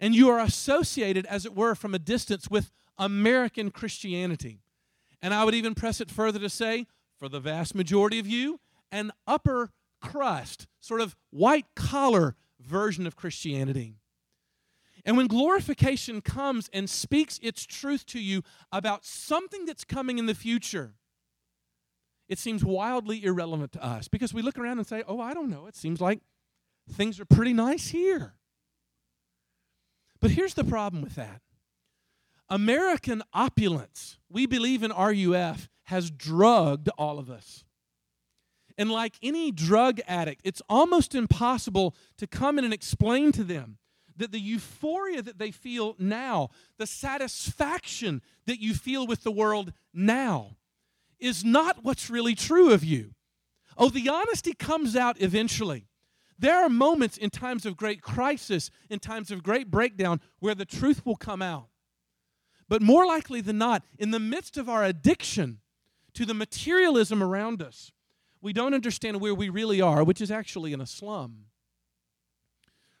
and 0.00 0.14
you 0.14 0.28
are 0.30 0.38
associated, 0.38 1.26
as 1.26 1.44
it 1.44 1.54
were, 1.54 1.74
from 1.74 1.94
a 1.94 1.98
distance 1.98 2.48
with 2.48 2.70
American 2.98 3.70
Christianity. 3.70 4.60
And 5.20 5.34
I 5.34 5.44
would 5.44 5.54
even 5.54 5.74
press 5.74 6.00
it 6.00 6.10
further 6.10 6.38
to 6.38 6.48
say, 6.48 6.86
for 7.16 7.28
the 7.28 7.40
vast 7.40 7.74
majority 7.74 8.18
of 8.18 8.26
you, 8.26 8.60
an 8.92 9.12
upper 9.26 9.70
crust, 10.00 10.66
sort 10.78 11.00
of 11.00 11.16
white 11.30 11.66
collar 11.74 12.36
version 12.68 13.06
of 13.06 13.16
Christianity. 13.16 13.96
And 15.04 15.16
when 15.16 15.26
glorification 15.26 16.20
comes 16.20 16.68
and 16.72 16.88
speaks 16.88 17.38
its 17.42 17.64
truth 17.64 18.04
to 18.06 18.20
you 18.20 18.42
about 18.70 19.04
something 19.04 19.64
that's 19.64 19.84
coming 19.84 20.18
in 20.18 20.26
the 20.26 20.34
future, 20.34 20.94
it 22.28 22.38
seems 22.38 22.64
wildly 22.64 23.24
irrelevant 23.24 23.72
to 23.72 23.84
us 23.84 24.08
because 24.08 24.34
we 24.34 24.42
look 24.42 24.58
around 24.58 24.78
and 24.78 24.86
say, 24.86 25.02
oh, 25.08 25.20
I 25.20 25.32
don't 25.32 25.48
know. 25.48 25.66
It 25.66 25.76
seems 25.76 26.00
like 26.00 26.20
things 26.90 27.18
are 27.20 27.24
pretty 27.24 27.52
nice 27.52 27.88
here. 27.88 28.34
But 30.20 30.32
here's 30.32 30.54
the 30.54 30.64
problem 30.64 31.02
with 31.02 31.14
that 31.14 31.40
American 32.50 33.22
opulence, 33.32 34.18
we 34.28 34.46
believe 34.46 34.82
in 34.82 34.90
RUF, 34.90 35.68
has 35.84 36.10
drugged 36.10 36.88
all 36.98 37.18
of 37.18 37.30
us. 37.30 37.64
And 38.78 38.90
like 38.90 39.14
any 39.22 39.50
drug 39.50 40.00
addict, 40.06 40.40
it's 40.44 40.62
almost 40.68 41.16
impossible 41.16 41.96
to 42.16 42.28
come 42.28 42.58
in 42.58 42.64
and 42.64 42.72
explain 42.72 43.32
to 43.32 43.42
them 43.42 43.78
that 44.16 44.30
the 44.30 44.40
euphoria 44.40 45.20
that 45.20 45.38
they 45.38 45.50
feel 45.50 45.96
now, 45.98 46.50
the 46.78 46.86
satisfaction 46.86 48.22
that 48.46 48.60
you 48.60 48.74
feel 48.74 49.06
with 49.06 49.24
the 49.24 49.32
world 49.32 49.72
now, 49.92 50.56
is 51.18 51.44
not 51.44 51.82
what's 51.82 52.08
really 52.08 52.36
true 52.36 52.72
of 52.72 52.84
you. 52.84 53.14
Oh, 53.76 53.88
the 53.88 54.08
honesty 54.08 54.54
comes 54.54 54.94
out 54.94 55.20
eventually. 55.20 55.88
There 56.38 56.56
are 56.56 56.68
moments 56.68 57.16
in 57.16 57.30
times 57.30 57.66
of 57.66 57.76
great 57.76 58.00
crisis, 58.00 58.70
in 58.88 59.00
times 59.00 59.32
of 59.32 59.42
great 59.42 59.72
breakdown, 59.72 60.20
where 60.38 60.54
the 60.54 60.64
truth 60.64 61.04
will 61.04 61.16
come 61.16 61.42
out. 61.42 61.68
But 62.68 62.82
more 62.82 63.06
likely 63.06 63.40
than 63.40 63.58
not, 63.58 63.82
in 63.98 64.12
the 64.12 64.20
midst 64.20 64.56
of 64.56 64.68
our 64.68 64.84
addiction 64.84 65.58
to 66.14 66.24
the 66.24 66.34
materialism 66.34 67.22
around 67.22 67.60
us, 67.60 67.90
we 68.40 68.52
don't 68.52 68.74
understand 68.74 69.20
where 69.20 69.34
we 69.34 69.48
really 69.48 69.80
are, 69.80 70.04
which 70.04 70.20
is 70.20 70.30
actually 70.30 70.72
in 70.72 70.80
a 70.80 70.86
slum. 70.86 71.46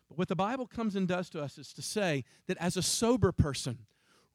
But 0.08 0.18
what 0.18 0.28
the 0.28 0.36
Bible 0.36 0.66
comes 0.66 0.96
and 0.96 1.06
does 1.06 1.28
to 1.30 1.42
us 1.42 1.58
is 1.58 1.72
to 1.74 1.82
say 1.82 2.24
that 2.46 2.56
as 2.58 2.76
a 2.76 2.82
sober 2.82 3.32
person, 3.32 3.78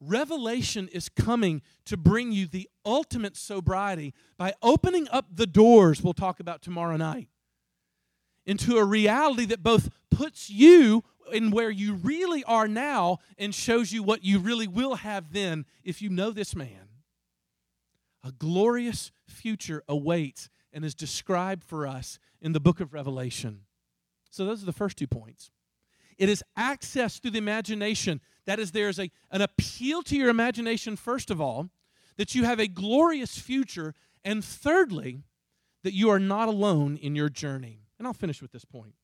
revelation 0.00 0.88
is 0.88 1.08
coming 1.08 1.62
to 1.86 1.96
bring 1.96 2.32
you 2.32 2.46
the 2.46 2.68
ultimate 2.84 3.36
sobriety 3.36 4.14
by 4.36 4.54
opening 4.62 5.08
up 5.10 5.26
the 5.34 5.46
doors 5.46 6.02
we'll 6.02 6.12
talk 6.12 6.40
about 6.40 6.62
tomorrow 6.62 6.96
night 6.96 7.28
into 8.46 8.76
a 8.76 8.84
reality 8.84 9.46
that 9.46 9.62
both 9.62 9.90
puts 10.10 10.50
you 10.50 11.02
in 11.32 11.50
where 11.50 11.70
you 11.70 11.94
really 11.94 12.44
are 12.44 12.68
now 12.68 13.18
and 13.38 13.54
shows 13.54 13.92
you 13.92 14.02
what 14.02 14.24
you 14.24 14.38
really 14.38 14.68
will 14.68 14.96
have 14.96 15.32
then 15.32 15.64
if 15.82 16.02
you 16.02 16.10
know 16.10 16.30
this 16.30 16.54
man. 16.54 16.88
A 18.22 18.32
glorious 18.32 19.10
future 19.26 19.82
awaits 19.88 20.48
and 20.74 20.84
is 20.84 20.94
described 20.94 21.64
for 21.64 21.86
us 21.86 22.18
in 22.42 22.52
the 22.52 22.60
book 22.60 22.80
of 22.80 22.92
Revelation. 22.92 23.60
So, 24.30 24.44
those 24.44 24.62
are 24.62 24.66
the 24.66 24.72
first 24.72 24.98
two 24.98 25.06
points. 25.06 25.50
It 26.18 26.28
is 26.28 26.42
access 26.56 27.18
through 27.18 27.30
the 27.30 27.38
imagination. 27.38 28.20
That 28.46 28.58
is, 28.58 28.72
there's 28.72 28.98
a, 28.98 29.10
an 29.30 29.40
appeal 29.40 30.02
to 30.02 30.16
your 30.16 30.28
imagination, 30.28 30.96
first 30.96 31.30
of 31.30 31.40
all, 31.40 31.70
that 32.16 32.34
you 32.34 32.44
have 32.44 32.60
a 32.60 32.68
glorious 32.68 33.38
future. 33.38 33.94
And 34.24 34.44
thirdly, 34.44 35.22
that 35.82 35.92
you 35.92 36.10
are 36.10 36.18
not 36.18 36.48
alone 36.48 36.96
in 36.96 37.14
your 37.14 37.28
journey. 37.28 37.80
And 37.98 38.06
I'll 38.06 38.14
finish 38.14 38.42
with 38.42 38.52
this 38.52 38.64
point. 38.64 38.94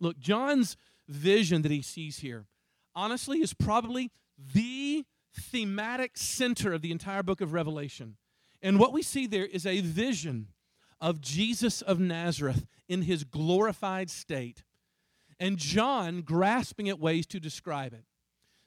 Look, 0.00 0.18
John's 0.18 0.76
vision 1.08 1.62
that 1.62 1.72
he 1.72 1.82
sees 1.82 2.18
here, 2.18 2.46
honestly, 2.94 3.40
is 3.40 3.52
probably 3.52 4.10
the 4.54 5.04
thematic 5.34 6.16
center 6.16 6.72
of 6.72 6.82
the 6.82 6.92
entire 6.92 7.22
book 7.22 7.40
of 7.40 7.52
Revelation. 7.52 8.16
And 8.62 8.78
what 8.78 8.92
we 8.92 9.02
see 9.02 9.26
there 9.26 9.46
is 9.46 9.66
a 9.66 9.80
vision 9.80 10.48
of 11.00 11.20
Jesus 11.20 11.82
of 11.82 12.00
Nazareth 12.00 12.66
in 12.88 13.02
his 13.02 13.24
glorified 13.24 14.10
state 14.10 14.62
and 15.40 15.56
John 15.56 16.22
grasping 16.22 16.88
at 16.88 16.98
ways 16.98 17.26
to 17.26 17.40
describe 17.40 17.92
it. 17.92 18.04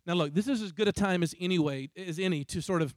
Now, 0.06 0.14
look, 0.14 0.34
this 0.34 0.48
is 0.48 0.62
as 0.62 0.72
good 0.72 0.88
a 0.88 0.92
time 0.94 1.22
as 1.22 1.36
any 1.40 1.60
way 1.60 1.90
as 1.96 2.18
any 2.18 2.44
to 2.46 2.62
sort 2.62 2.82
of 2.82 2.96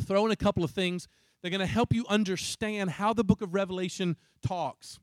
throw 0.00 0.24
in 0.26 0.32
a 0.32 0.36
couple 0.36 0.64
of 0.64 0.70
things 0.70 1.06
that 1.40 1.48
are 1.48 1.50
going 1.50 1.60
to 1.60 1.66
help 1.66 1.92
you 1.92 2.04
understand 2.08 2.90
how 2.90 3.12
the 3.12 3.24
book 3.24 3.42
of 3.42 3.54
Revelation 3.54 4.16
talks. 4.46 4.98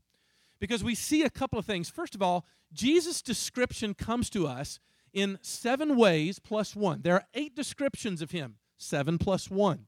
Because 0.58 0.84
we 0.84 0.94
see 0.94 1.22
a 1.22 1.30
couple 1.30 1.58
of 1.58 1.64
things. 1.64 1.88
First 1.88 2.14
of 2.14 2.22
all, 2.22 2.44
Jesus' 2.72 3.22
description 3.22 3.94
comes 3.94 4.30
to 4.30 4.46
us 4.46 4.78
in 5.12 5.38
seven 5.42 5.96
ways 5.96 6.38
plus 6.38 6.76
one. 6.76 7.02
There 7.02 7.14
are 7.14 7.26
eight 7.34 7.54
descriptions 7.54 8.22
of 8.22 8.30
him, 8.30 8.56
seven 8.76 9.18
plus 9.18 9.50
one. 9.50 9.86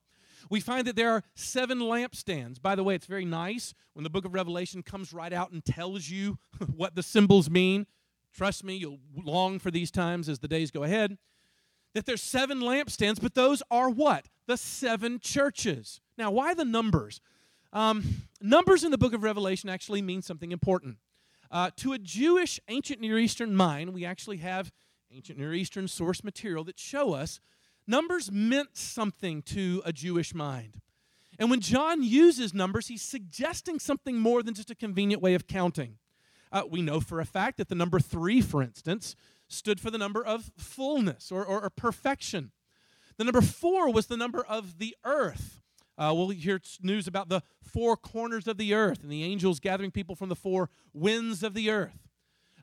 We 0.51 0.61
find 0.61 0.87
that 0.87 0.97
there 0.97 1.11
are 1.11 1.23
seven 1.35 1.81
lampstands. 1.81 2.61
By 2.61 2.75
the 2.75 2.85
way, 2.85 2.95
it's 2.95 3.07
very 3.07 3.25
nice 3.25 3.75
when 3.95 4.05
the 4.05 4.11
book 4.11 4.25
of 4.25 4.35
Revelation 4.35 4.83
comes 4.83 5.13
right 5.13 5.33
out 5.33 5.53
and 5.53 5.65
tells 5.65 6.09
you 6.09 6.39
what 6.77 6.95
the 6.95 7.03
symbols 7.03 7.49
mean. 7.51 7.87
Trust 8.33 8.65
me, 8.65 8.75
you'll 8.75 8.99
long 9.17 9.59
for 9.59 9.71
these 9.71 9.91
times 9.91 10.29
as 10.29 10.41
the 10.41 10.49
days 10.49 10.71
go 10.71 10.83
ahead. 10.83 11.19
That 11.95 12.07
there's 12.07 12.23
seven 12.23 12.61
lampstands, 12.61 13.21
but 13.21 13.35
those 13.35 13.63
are 13.71 13.89
what? 13.89 14.29
The 14.47 14.57
seven 14.57 15.21
churches. 15.21 16.01
Now, 16.19 16.33
why 16.33 16.55
the 16.55 16.65
numbers? 16.65 17.21
Um, 17.73 18.23
numbers 18.41 18.83
in 18.83 18.91
the 18.91 18.99
book 18.99 19.13
of 19.13 19.23
Revelation 19.23 19.69
actually 19.69 20.03
mean 20.03 20.21
something 20.21 20.51
important. 20.51 20.99
Uh, 21.51 21.71
to 21.77 21.93
a 21.93 21.99
Jewish 21.99 22.59
ancient 22.69 23.01
Near 23.01 23.19
Eastern 23.19 23.55
mind, 23.55 23.95
we 23.95 24.05
actually 24.05 24.39
have 24.39 24.73
ancient 25.13 25.39
Near 25.39 25.55
Eastern 25.55 25.87
source 25.87 26.25
material 26.25 26.65
that 26.65 26.79
show 26.79 27.13
us 27.13 27.39
numbers 27.87 28.31
meant 28.31 28.77
something 28.77 29.43
to 29.43 29.83
a 29.85 29.93
Jewish 29.93 30.35
mind. 30.35 30.81
And 31.39 31.51
when 31.51 31.61
John 31.61 32.03
uses 32.03 32.55
numbers, 32.55 32.89
he's 32.89 33.03
suggesting 33.03 33.79
something 33.79 34.19
more 34.19 34.43
than 34.43 34.55
just 34.55 34.71
a 34.71 34.75
convenient 34.75 35.21
way 35.21 35.35
of 35.35 35.47
counting. 35.47 35.99
Uh, 36.53 36.63
we 36.71 36.83
know 36.83 37.01
for 37.01 37.21
a 37.21 37.25
fact 37.25 37.57
that 37.57 37.69
the 37.69 37.75
number 37.75 37.99
three, 37.99 38.41
for 38.41 38.63
instance, 38.63 39.17
stood 39.49 39.81
for 39.81 39.91
the 39.91 39.99
number 39.99 40.25
of 40.25 40.53
fullness 40.57 41.33
or, 41.33 41.45
or, 41.45 41.63
or 41.63 41.71
perfection. 41.71 42.53
The 43.17 43.25
number 43.25 43.41
four 43.41 43.93
was 43.93 44.07
the 44.07 44.17
number 44.17 44.45
of 44.45 44.79
the 44.79 44.97
earth. 45.05 45.61
Uh, 45.97 46.13
we'll 46.15 46.31
hear 46.31 46.61
news 46.83 47.07
about 47.07 47.29
the 47.29 47.43
four 47.63 47.97
corners 47.97 48.49
of 48.49 48.57
the 48.57 48.75
earth 48.75 49.03
and 49.03 49.11
the 49.11 49.23
angels 49.23 49.61
gathering 49.61 49.91
people 49.91 50.15
from 50.15 50.29
the 50.29 50.37
four 50.37 50.71
winds 50.93 51.43
of 51.43 51.55
the 51.55 51.71
earth. 51.71 52.09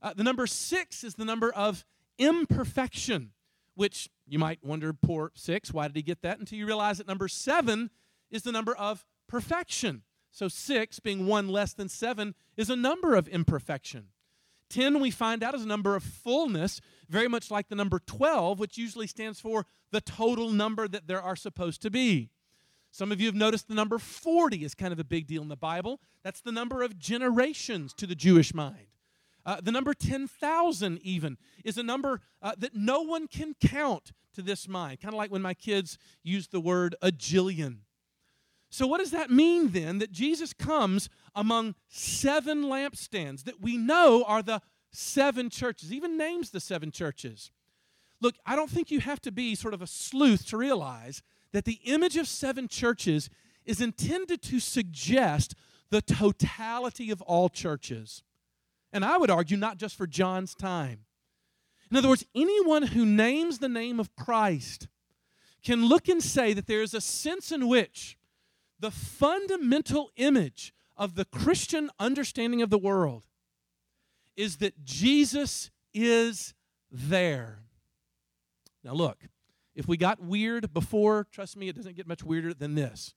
Uh, 0.01 0.13
the 0.13 0.23
number 0.23 0.47
six 0.47 1.03
is 1.03 1.15
the 1.15 1.25
number 1.25 1.51
of 1.53 1.85
imperfection. 2.17 3.31
Which 3.75 4.09
you 4.27 4.39
might 4.39 4.63
wonder, 4.63 4.93
poor 4.93 5.31
six, 5.35 5.73
why 5.73 5.87
did 5.87 5.95
he 5.95 6.01
get 6.01 6.21
that? 6.21 6.39
Until 6.39 6.57
you 6.57 6.65
realize 6.65 6.97
that 6.97 7.07
number 7.07 7.27
seven 7.27 7.89
is 8.29 8.43
the 8.43 8.51
number 8.51 8.75
of 8.75 9.05
perfection. 9.27 10.03
So 10.31 10.47
six, 10.47 10.99
being 10.99 11.27
one 11.27 11.49
less 11.49 11.73
than 11.73 11.89
seven, 11.89 12.35
is 12.55 12.69
a 12.69 12.75
number 12.75 13.15
of 13.15 13.27
imperfection. 13.27 14.07
10, 14.69 15.01
we 15.01 15.11
find 15.11 15.43
out, 15.43 15.53
is 15.53 15.63
a 15.63 15.67
number 15.67 15.95
of 15.95 16.03
fullness, 16.03 16.79
very 17.09 17.27
much 17.27 17.51
like 17.51 17.67
the 17.67 17.75
number 17.75 17.99
12, 17.99 18.57
which 18.57 18.77
usually 18.77 19.07
stands 19.07 19.39
for 19.39 19.65
the 19.91 19.99
total 19.99 20.49
number 20.49 20.87
that 20.87 21.07
there 21.07 21.21
are 21.21 21.35
supposed 21.35 21.81
to 21.81 21.91
be. 21.91 22.29
Some 22.89 23.11
of 23.11 23.19
you 23.19 23.27
have 23.27 23.35
noticed 23.35 23.67
the 23.67 23.75
number 23.75 23.99
40 23.99 24.63
is 24.63 24.73
kind 24.73 24.93
of 24.93 24.99
a 24.99 25.03
big 25.03 25.27
deal 25.27 25.41
in 25.41 25.49
the 25.49 25.57
Bible. 25.57 25.99
That's 26.23 26.41
the 26.41 26.51
number 26.51 26.81
of 26.81 26.97
generations 26.97 27.93
to 27.95 28.07
the 28.07 28.15
Jewish 28.15 28.53
mind. 28.53 28.87
Uh, 29.45 29.59
the 29.61 29.71
number 29.71 29.93
10,000, 29.93 30.99
even, 31.01 31.37
is 31.63 31.77
a 31.77 31.83
number 31.83 32.21
uh, 32.41 32.53
that 32.57 32.75
no 32.75 33.01
one 33.01 33.27
can 33.27 33.55
count 33.59 34.11
to 34.33 34.41
this 34.41 34.67
mind. 34.67 35.01
Kind 35.01 35.13
of 35.13 35.17
like 35.17 35.31
when 35.31 35.41
my 35.41 35.53
kids 35.53 35.97
use 36.23 36.47
the 36.47 36.59
word 36.59 36.95
a 37.01 37.11
jillion. 37.11 37.79
So, 38.69 38.87
what 38.87 38.99
does 38.99 39.11
that 39.11 39.29
mean 39.29 39.71
then 39.71 39.99
that 39.99 40.11
Jesus 40.11 40.53
comes 40.53 41.09
among 41.35 41.75
seven 41.89 42.63
lampstands 42.63 43.43
that 43.43 43.61
we 43.61 43.75
know 43.77 44.23
are 44.25 44.41
the 44.41 44.61
seven 44.91 45.49
churches, 45.49 45.91
even 45.91 46.17
names 46.17 46.51
the 46.51 46.61
seven 46.61 46.89
churches? 46.89 47.51
Look, 48.21 48.35
I 48.45 48.55
don't 48.55 48.69
think 48.69 48.89
you 48.89 49.01
have 49.01 49.19
to 49.21 49.31
be 49.31 49.55
sort 49.55 49.73
of 49.73 49.81
a 49.81 49.87
sleuth 49.87 50.45
to 50.47 50.57
realize 50.57 51.21
that 51.51 51.65
the 51.65 51.79
image 51.83 52.15
of 52.15 52.27
seven 52.27 52.67
churches 52.69 53.29
is 53.65 53.81
intended 53.81 54.41
to 54.43 54.59
suggest 54.59 55.53
the 55.89 56.01
totality 56.01 57.11
of 57.11 57.21
all 57.23 57.49
churches. 57.49 58.23
And 58.93 59.05
I 59.05 59.17
would 59.17 59.29
argue 59.29 59.57
not 59.57 59.77
just 59.77 59.95
for 59.95 60.07
John's 60.07 60.53
time. 60.53 61.05
In 61.89 61.97
other 61.97 62.09
words, 62.09 62.25
anyone 62.35 62.83
who 62.83 63.05
names 63.05 63.59
the 63.59 63.69
name 63.69 63.99
of 63.99 64.15
Christ 64.15 64.87
can 65.63 65.85
look 65.85 66.07
and 66.07 66.23
say 66.23 66.53
that 66.53 66.67
there 66.67 66.81
is 66.81 66.93
a 66.93 67.01
sense 67.01 67.51
in 67.51 67.67
which 67.67 68.17
the 68.79 68.91
fundamental 68.91 70.11
image 70.15 70.73
of 70.97 71.15
the 71.15 71.25
Christian 71.25 71.89
understanding 71.99 72.61
of 72.61 72.69
the 72.69 72.77
world 72.77 73.25
is 74.35 74.57
that 74.57 74.83
Jesus 74.83 75.69
is 75.93 76.53
there. 76.89 77.59
Now, 78.83 78.93
look, 78.93 79.17
if 79.75 79.87
we 79.87 79.97
got 79.97 80.21
weird 80.21 80.73
before, 80.73 81.27
trust 81.31 81.55
me, 81.55 81.69
it 81.69 81.75
doesn't 81.75 81.95
get 81.95 82.07
much 82.07 82.23
weirder 82.23 82.53
than 82.53 82.75
this. 82.75 83.13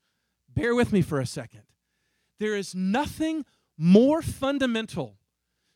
Bear 0.52 0.74
with 0.74 0.92
me 0.92 1.02
for 1.02 1.20
a 1.20 1.26
second. 1.26 1.62
There 2.38 2.56
is 2.56 2.74
nothing 2.74 3.44
more 3.76 4.22
fundamental 4.22 5.16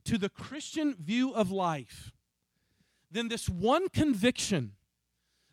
to 0.09 0.19
the 0.19 0.29
Christian 0.29 0.95
view 0.95 1.33
of 1.33 1.51
life 1.51 2.13
then 3.11 3.29
this 3.29 3.49
one 3.49 3.89
conviction 3.89 4.73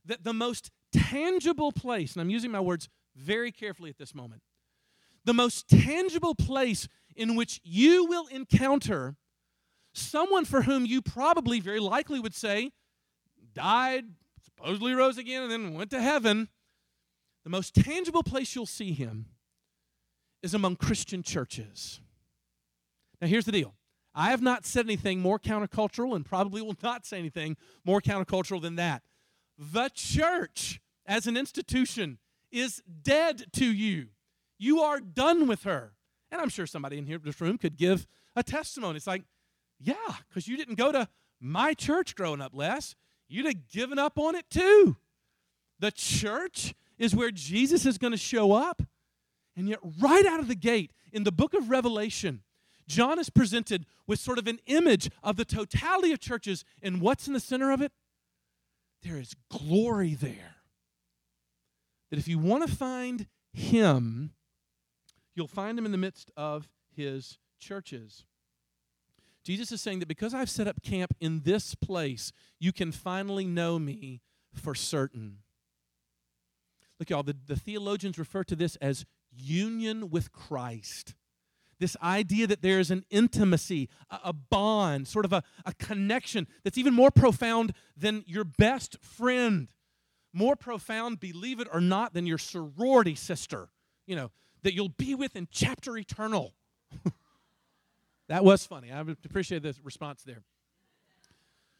that 0.06 0.24
the 0.24 0.34
most 0.34 0.72
tangible 0.92 1.72
place, 1.72 2.14
and 2.14 2.22
I'm 2.22 2.30
using 2.30 2.52
my 2.52 2.60
words 2.60 2.90
very 3.16 3.52
carefully 3.52 3.90
at 3.90 3.98
this 3.98 4.14
moment. 4.14 4.42
The 5.24 5.34
most 5.34 5.68
tangible 5.68 6.36
place 6.36 6.88
in 7.16 7.36
which 7.36 7.62
you 7.64 8.06
will 8.06 8.28
encounter 8.28 9.16
someone 9.94 10.46
for 10.46 10.64
whom 10.64 10.86
you 10.86 11.02
probably 11.02 11.60
very 11.60 11.80
likely 11.80 12.20
would 12.20 12.36
say 12.36 12.72
died, 13.54 14.04
supposedly 14.44 14.94
rose 14.94 15.18
again, 15.18 15.44
and 15.44 15.52
then 15.52 15.74
went 15.74 15.90
to 15.92 16.02
heaven. 16.02 16.50
The 17.46 17.50
most 17.50 17.74
tangible 17.74 18.24
place 18.24 18.54
you'll 18.54 18.66
see 18.66 18.92
him 18.92 19.28
is 20.44 20.54
among 20.54 20.76
Christian 20.76 21.24
churches. 21.24 22.02
Now, 23.22 23.28
here's 23.28 23.46
the 23.46 23.52
deal 23.54 23.74
I 24.16 24.30
have 24.32 24.42
not 24.42 24.66
said 24.66 24.86
anything 24.86 25.20
more 25.20 25.38
countercultural 25.38 26.16
and 26.16 26.26
probably 26.26 26.62
will 26.62 26.78
not 26.82 27.06
say 27.06 27.20
anything 27.20 27.58
more 27.84 28.00
countercultural 28.00 28.62
than 28.62 28.78
that. 28.78 29.04
The 29.58 29.90
church 29.94 30.80
as 31.06 31.28
an 31.28 31.36
institution 31.36 32.18
is 32.50 32.82
dead 33.04 33.44
to 33.54 33.66
you. 33.66 34.08
You 34.58 34.80
are 34.80 35.02
done 35.02 35.48
with 35.48 35.64
her. 35.64 35.92
And 36.32 36.42
I'm 36.42 36.50
sure 36.50 36.66
somebody 36.66 36.98
in 36.98 37.06
here 37.06 37.18
in 37.18 37.24
this 37.24 37.42
room 37.42 37.58
could 37.58 37.78
give 37.78 38.08
a 38.36 38.44
testimony. 38.44 38.98
It's 38.98 39.08
like, 39.08 39.24
yeah, 39.80 39.96
because 40.30 40.48
you 40.48 40.56
didn't 40.56 40.76
go 40.76 40.94
to 40.94 41.10
my 41.42 41.74
church 41.74 42.16
growing 42.16 42.42
up, 42.42 42.54
Les. 42.56 42.96
You'd 43.28 43.46
have 43.46 43.68
given 43.68 44.00
up 44.00 44.18
on 44.18 44.36
it 44.36 44.50
too. 44.50 44.96
The 45.80 45.92
church 45.92 46.74
is 46.98 47.14
where 47.14 47.32
Jesus 47.32 47.86
is 47.86 47.98
going 47.98 48.12
to 48.12 48.18
show 48.18 48.54
up. 48.54 48.82
And 49.58 49.68
yet, 49.70 49.80
right 50.02 50.26
out 50.26 50.40
of 50.40 50.48
the 50.48 50.56
gate 50.56 50.92
in 51.12 51.24
the 51.24 51.32
book 51.32 51.54
of 51.54 51.70
Revelation, 51.70 52.42
John 52.88 53.20
is 53.20 53.30
presented 53.30 53.86
with 54.08 54.20
sort 54.20 54.38
of 54.38 54.48
an 54.48 54.60
image 54.68 55.10
of 55.24 55.38
the 55.38 55.46
totality 55.46 56.12
of 56.12 56.20
churches. 56.20 56.64
And 56.82 57.02
what's 57.02 57.28
in 57.28 57.34
the 57.34 57.40
center 57.40 57.72
of 57.72 57.82
it? 57.82 57.92
There 59.02 59.18
is 59.18 59.36
glory 59.50 60.14
there 60.14 60.56
that 62.10 62.20
if 62.20 62.28
you 62.28 62.40
want 62.40 62.68
to 62.68 62.74
find 62.74 63.28
him, 63.52 64.32
you'll 65.36 65.48
find 65.48 65.78
him 65.78 65.86
in 65.86 65.92
the 65.92 65.98
midst 65.98 66.32
of 66.38 66.70
his 66.96 67.40
churches. 67.60 68.26
Jesus 69.44 69.72
is 69.72 69.82
saying 69.82 70.00
that 70.00 70.08
because 70.08 70.34
I've 70.34 70.50
set 70.50 70.68
up 70.68 70.82
camp 70.82 71.14
in 71.20 71.42
this 71.42 71.76
place, 71.76 72.32
you 72.60 72.72
can 72.72 72.92
finally 72.92 73.46
know 73.46 73.78
me 73.78 74.22
for 74.54 74.74
certain. 74.74 75.40
Look, 77.00 77.10
y'all, 77.10 77.24
the, 77.24 77.36
the 77.46 77.56
theologians 77.56 78.18
refer 78.18 78.44
to 78.46 78.56
this 78.56 78.76
as 78.78 79.06
union 79.32 80.10
with 80.10 80.32
Christ. 80.32 81.14
This 81.80 81.98
idea 82.02 82.48
that 82.48 82.62
there 82.62 82.80
is 82.80 82.90
an 82.90 83.04
intimacy, 83.10 83.90
a, 84.10 84.32
bond, 84.32 85.08
sort 85.08 85.26
of 85.26 85.34
a, 85.34 85.44
a 85.66 85.74
connection 85.74 86.48
that's 86.64 86.78
even 86.78 86.94
more 86.94 87.12
profound 87.12 87.74
than 87.98 88.24
your 88.28 88.46
best 88.46 88.98
friend 89.02 89.68
more 90.36 90.58
profound, 90.58 91.20
believe 91.20 91.62
it 91.62 91.68
or 91.72 91.80
not, 91.80 92.14
than 92.14 92.28
your 92.28 92.38
sorority 92.38 93.16
sister, 93.16 93.70
you 94.06 94.16
know, 94.16 94.32
that 94.64 94.74
you'll 94.74 94.90
be 94.90 95.16
with 95.16 95.36
in 95.36 95.48
chapter 95.50 95.98
eternal. 95.98 96.54
that 98.28 98.44
was 98.44 98.66
funny. 98.66 98.92
I 98.92 99.00
appreciate 99.00 99.64
the 99.64 99.74
response 99.84 100.24
there. 100.24 100.44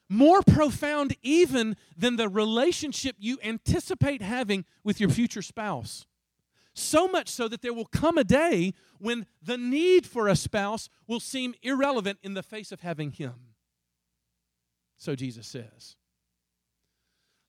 More 0.08 0.42
profound 0.42 1.18
even 1.22 1.76
than 1.98 2.16
the 2.16 2.30
relationship 2.30 3.18
you 3.20 3.40
anticipate 3.44 4.22
having 4.22 4.64
with 4.84 5.02
your 5.02 5.10
future 5.10 5.42
spouse. 5.42 6.06
So 6.76 7.08
much 7.08 7.30
so 7.30 7.48
that 7.48 7.62
there 7.62 7.74
will 7.74 7.86
come 7.86 8.18
a 8.18 8.26
day 8.26 8.74
when 9.00 9.26
the 9.42 9.58
need 9.58 10.06
for 10.06 10.28
a 10.28 10.36
spouse 10.36 10.90
will 11.08 11.22
seem 11.22 11.56
irrelevant 11.64 12.20
in 12.22 12.34
the 12.34 12.44
face 12.44 12.72
of 12.74 12.82
having 12.82 13.12
him. 13.12 13.34
So 14.98 15.16
Jesus 15.16 15.48
says. 15.48 15.96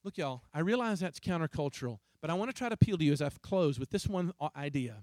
Look, 0.04 0.16
y'all, 0.16 0.42
I 0.54 0.60
realize 0.60 1.00
that's 1.00 1.18
countercultural, 1.18 1.98
but 2.20 2.30
I 2.30 2.34
want 2.34 2.50
to 2.50 2.56
try 2.56 2.68
to 2.68 2.74
appeal 2.74 2.96
to 2.98 3.04
you 3.04 3.12
as 3.12 3.20
I've 3.20 3.42
closed 3.42 3.80
with 3.80 3.90
this 3.90 4.06
one 4.06 4.32
idea. 4.56 5.02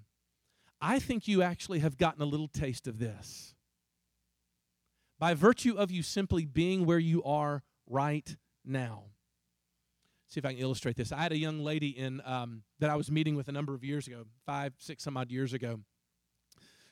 I 0.79 0.99
think 0.99 1.27
you 1.27 1.41
actually 1.41 1.79
have 1.79 1.97
gotten 1.97 2.21
a 2.21 2.25
little 2.25 2.47
taste 2.47 2.87
of 2.87 2.99
this. 2.99 3.55
By 5.19 5.33
virtue 5.33 5.75
of 5.75 5.91
you 5.91 6.01
simply 6.01 6.45
being 6.45 6.85
where 6.85 6.99
you 6.99 7.21
are 7.23 7.63
right 7.87 8.37
now. 8.63 9.03
See 10.33 10.39
if 10.39 10.45
I 10.45 10.53
can 10.53 10.61
illustrate 10.63 10.95
this. 10.95 11.11
I 11.11 11.21
had 11.21 11.31
a 11.31 11.37
young 11.37 11.59
lady 11.59 11.89
in 11.89 12.19
um, 12.25 12.63
that 12.79 12.89
I 12.89 12.95
was 12.95 13.11
meeting 13.11 13.35
with 13.35 13.49
a 13.49 13.51
number 13.51 13.75
of 13.75 13.83
years 13.83 14.07
ago, 14.07 14.23
five, 14.47 14.73
six, 14.79 15.03
some 15.03 15.15
odd 15.15 15.29
years 15.29 15.53
ago, 15.53 15.81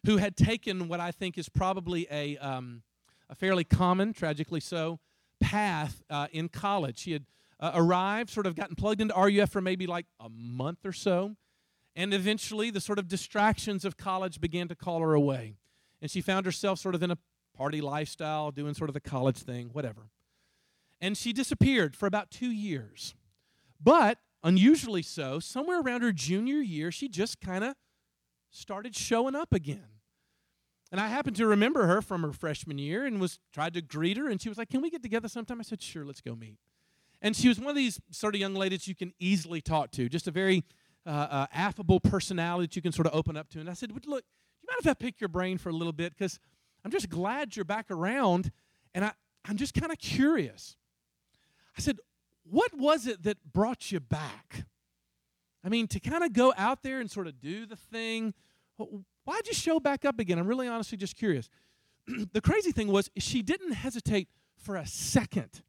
who 0.05 0.17
had 0.17 0.37
taken 0.37 0.87
what 0.87 0.99
I 0.99 1.09
think 1.09 1.39
is 1.39 1.49
probably 1.49 2.05
a 2.11 2.37
um, 2.37 2.83
a 3.31 3.33
fairly 3.33 3.63
common, 3.63 4.13
tragically 4.13 4.59
so, 4.59 4.99
path 5.39 6.03
uh, 6.11 6.27
in 6.31 6.49
college. 6.49 6.99
She 6.99 7.13
had 7.13 7.25
uh, 7.59 7.71
arrived, 7.73 8.29
sort 8.29 8.45
of 8.45 8.53
gotten 8.53 8.75
plugged 8.75 9.01
into 9.01 9.15
RUF 9.15 9.49
for 9.49 9.59
maybe 9.59 9.87
like 9.87 10.05
a 10.19 10.29
month 10.29 10.85
or 10.85 10.93
so. 10.93 11.35
And 11.95 12.13
eventually, 12.13 12.69
the 12.69 12.79
sort 12.79 12.99
of 12.99 13.07
distractions 13.07 13.85
of 13.85 13.97
college 13.97 14.39
began 14.39 14.67
to 14.67 14.75
call 14.75 14.99
her 14.99 15.15
away. 15.15 15.55
And 15.99 16.11
she 16.11 16.21
found 16.21 16.45
herself 16.45 16.77
sort 16.77 16.93
of 16.93 17.01
in 17.01 17.09
a 17.09 17.17
party 17.57 17.81
lifestyle, 17.81 18.51
doing 18.51 18.75
sort 18.75 18.91
of 18.91 18.93
the 18.93 18.99
college 19.01 19.37
thing, 19.37 19.69
whatever. 19.73 20.11
And 21.01 21.17
she 21.17 21.33
disappeared 21.33 21.95
for 21.95 22.05
about 22.05 22.29
two 22.29 22.51
years. 22.51 23.15
But, 23.81 24.19
unusually 24.43 25.01
so, 25.01 25.39
somewhere 25.39 25.81
around 25.81 26.01
her 26.01 26.11
junior 26.11 26.57
year, 26.57 26.91
she 26.91 27.07
just 27.07 27.41
kind 27.41 27.63
of 27.63 27.75
started 28.51 28.95
showing 28.95 29.35
up 29.35 29.53
again. 29.53 29.87
And 30.91 30.99
I 30.99 31.07
happened 31.07 31.37
to 31.37 31.47
remember 31.47 31.87
her 31.87 32.01
from 32.01 32.21
her 32.21 32.33
freshman 32.33 32.77
year 32.77 33.05
and 33.05 33.21
was 33.21 33.39
tried 33.53 33.73
to 33.75 33.81
greet 33.81 34.17
her, 34.17 34.27
and 34.27 34.41
she 34.41 34.49
was 34.49 34.57
like, 34.57 34.69
Can 34.69 34.81
we 34.81 34.89
get 34.89 35.01
together 35.01 35.29
sometime? 35.29 35.59
I 35.59 35.63
said, 35.63 35.81
Sure, 35.81 36.05
let's 36.05 36.21
go 36.21 36.35
meet. 36.35 36.57
And 37.21 37.35
she 37.35 37.47
was 37.47 37.59
one 37.59 37.69
of 37.69 37.75
these 37.75 37.99
sort 38.11 38.35
of 38.35 38.41
young 38.41 38.55
ladies 38.55 38.87
you 38.87 38.95
can 38.95 39.13
easily 39.19 39.61
talk 39.61 39.91
to, 39.91 40.09
just 40.09 40.27
a 40.27 40.31
very 40.31 40.63
uh, 41.05 41.09
uh, 41.09 41.45
affable 41.53 41.99
personality 41.99 42.65
that 42.67 42.75
you 42.75 42.81
can 42.81 42.91
sort 42.91 43.07
of 43.07 43.15
open 43.15 43.37
up 43.37 43.47
to. 43.49 43.59
And 43.59 43.69
I 43.69 43.73
said, 43.73 43.91
Look, 43.91 44.03
do 44.03 44.09
you 44.09 44.67
mind 44.67 44.79
if 44.79 44.87
I 44.87 44.93
pick 44.93 45.21
your 45.21 45.29
brain 45.29 45.57
for 45.57 45.69
a 45.69 45.73
little 45.73 45.93
bit? 45.93 46.13
Because 46.13 46.39
I'm 46.83 46.91
just 46.91 47.09
glad 47.09 47.55
you're 47.55 47.63
back 47.63 47.89
around, 47.89 48.51
and 48.93 49.05
I, 49.05 49.13
I'm 49.45 49.55
just 49.55 49.73
kind 49.73 49.91
of 49.91 49.97
curious. 49.97 50.75
I 51.77 51.81
said, 51.81 51.99
What 52.43 52.73
was 52.77 53.07
it 53.07 53.23
that 53.23 53.37
brought 53.51 53.91
you 53.91 53.99
back? 53.99 54.65
I 55.63 55.69
mean, 55.69 55.87
to 55.87 55.99
kind 55.99 56.23
of 56.23 56.33
go 56.33 56.53
out 56.57 56.83
there 56.83 56.99
and 56.99 57.09
sort 57.09 57.27
of 57.27 57.39
do 57.39 57.65
the 57.65 57.75
thing, 57.75 58.33
why'd 58.77 59.47
you 59.47 59.53
show 59.53 59.79
back 59.79 60.05
up 60.05 60.19
again? 60.19 60.39
I'm 60.39 60.47
really 60.47 60.67
honestly 60.67 60.97
just 60.97 61.15
curious. 61.15 61.49
the 62.33 62.41
crazy 62.41 62.71
thing 62.71 62.87
was, 62.87 63.09
she 63.17 63.41
didn't 63.41 63.73
hesitate 63.73 64.27
for 64.57 64.75
a 64.75 64.85
second 64.85 65.61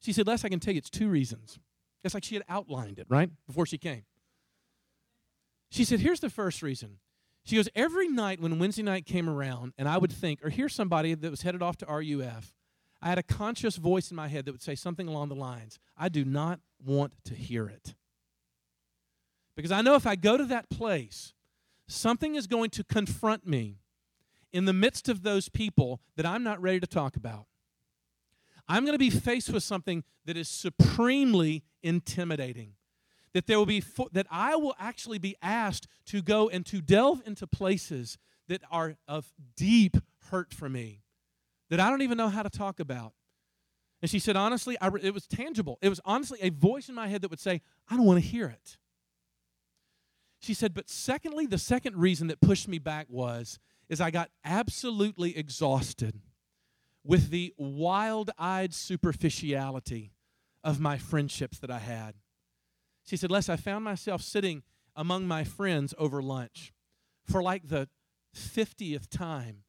She 0.00 0.12
said, 0.12 0.26
Les, 0.26 0.44
I 0.44 0.48
can 0.48 0.60
tell 0.60 0.74
you 0.74 0.78
it's 0.78 0.90
two 0.90 1.08
reasons. 1.08 1.58
It's 2.04 2.14
like 2.14 2.24
she 2.24 2.34
had 2.34 2.44
outlined 2.48 2.98
it, 2.98 3.06
right? 3.08 3.30
Before 3.46 3.66
she 3.66 3.78
came. 3.78 4.04
She 5.70 5.84
said, 5.84 6.00
Here's 6.00 6.20
the 6.20 6.30
first 6.30 6.62
reason. 6.62 6.98
She 7.44 7.56
goes, 7.56 7.68
Every 7.74 8.08
night 8.08 8.40
when 8.40 8.58
Wednesday 8.58 8.82
night 8.82 9.04
came 9.04 9.28
around, 9.28 9.72
and 9.76 9.88
I 9.88 9.98
would 9.98 10.12
think, 10.12 10.44
or 10.44 10.50
hear 10.50 10.68
somebody 10.68 11.14
that 11.14 11.30
was 11.30 11.42
headed 11.42 11.62
off 11.62 11.76
to 11.78 11.86
RUF, 11.86 12.54
I 13.00 13.08
had 13.08 13.18
a 13.18 13.22
conscious 13.22 13.76
voice 13.76 14.10
in 14.10 14.16
my 14.16 14.28
head 14.28 14.44
that 14.44 14.52
would 14.52 14.62
say 14.62 14.74
something 14.74 15.06
along 15.06 15.28
the 15.28 15.34
lines 15.34 15.78
I 15.96 16.08
do 16.08 16.24
not 16.24 16.60
want 16.84 17.12
to 17.24 17.34
hear 17.34 17.68
it. 17.68 17.94
Because 19.56 19.72
I 19.72 19.82
know 19.82 19.94
if 19.94 20.06
I 20.06 20.16
go 20.16 20.36
to 20.36 20.44
that 20.46 20.70
place, 20.70 21.32
something 21.86 22.34
is 22.34 22.46
going 22.46 22.70
to 22.70 22.84
confront 22.84 23.46
me 23.46 23.80
in 24.52 24.64
the 24.64 24.72
midst 24.72 25.08
of 25.08 25.22
those 25.22 25.48
people 25.48 26.00
that 26.16 26.24
I'm 26.24 26.42
not 26.42 26.60
ready 26.62 26.80
to 26.80 26.86
talk 26.86 27.16
about. 27.16 27.46
I'm 28.68 28.84
going 28.84 28.94
to 28.94 28.98
be 28.98 29.10
faced 29.10 29.50
with 29.50 29.62
something 29.62 30.04
that 30.26 30.36
is 30.36 30.48
supremely 30.48 31.64
intimidating. 31.82 32.74
That 33.32 33.46
there 33.46 33.58
will 33.58 33.66
be 33.66 33.80
fo- 33.80 34.08
that 34.12 34.26
I 34.30 34.56
will 34.56 34.74
actually 34.78 35.18
be 35.18 35.36
asked 35.42 35.86
to 36.06 36.22
go 36.22 36.48
and 36.48 36.64
to 36.66 36.80
delve 36.80 37.22
into 37.26 37.46
places 37.46 38.18
that 38.48 38.62
are 38.70 38.96
of 39.06 39.32
deep 39.56 39.96
hurt 40.30 40.52
for 40.52 40.68
me 40.68 41.02
that 41.70 41.80
I 41.80 41.90
don't 41.90 42.02
even 42.02 42.18
know 42.18 42.28
how 42.28 42.42
to 42.42 42.50
talk 42.50 42.80
about. 42.80 43.12
And 44.00 44.10
she 44.10 44.18
said, 44.18 44.36
honestly, 44.36 44.76
I, 44.80 44.90
it 45.02 45.12
was 45.12 45.26
tangible. 45.26 45.78
It 45.82 45.88
was 45.88 46.00
honestly 46.04 46.38
a 46.40 46.50
voice 46.50 46.88
in 46.88 46.94
my 46.94 47.08
head 47.08 47.22
that 47.22 47.30
would 47.30 47.40
say, 47.40 47.62
I 47.88 47.96
don't 47.96 48.06
want 48.06 48.22
to 48.22 48.26
hear 48.26 48.46
it. 48.46 48.78
She 50.40 50.54
said, 50.54 50.72
but 50.72 50.88
secondly, 50.88 51.46
the 51.46 51.58
second 51.58 51.96
reason 51.96 52.28
that 52.28 52.40
pushed 52.40 52.68
me 52.68 52.78
back 52.78 53.06
was, 53.08 53.58
is 53.88 54.00
I 54.00 54.10
got 54.10 54.30
absolutely 54.44 55.36
exhausted 55.36 56.20
with 57.02 57.30
the 57.30 57.54
wild-eyed 57.56 58.72
superficiality 58.74 60.12
of 60.62 60.78
my 60.78 60.98
friendships 60.98 61.58
that 61.58 61.70
I 61.70 61.78
had. 61.78 62.14
She 63.04 63.16
said, 63.16 63.30
Les, 63.30 63.48
I 63.48 63.56
found 63.56 63.84
myself 63.84 64.22
sitting 64.22 64.62
among 64.94 65.26
my 65.26 65.42
friends 65.42 65.94
over 65.98 66.22
lunch 66.22 66.72
for 67.24 67.42
like 67.42 67.68
the 67.68 67.88
50th 68.36 69.08
time 69.08 69.64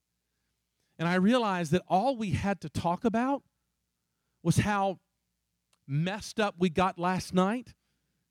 and 1.00 1.08
I 1.08 1.16
realized 1.16 1.72
that 1.72 1.82
all 1.88 2.18
we 2.18 2.32
had 2.32 2.60
to 2.62 2.70
talk 2.70 3.06
about 3.06 3.42
was 4.44 4.58
how 4.58 5.00
messed 5.88 6.42
up 6.42 6.56
we 6.60 6.70
got 6.70 7.00
last 7.00 7.34
night 7.34 7.74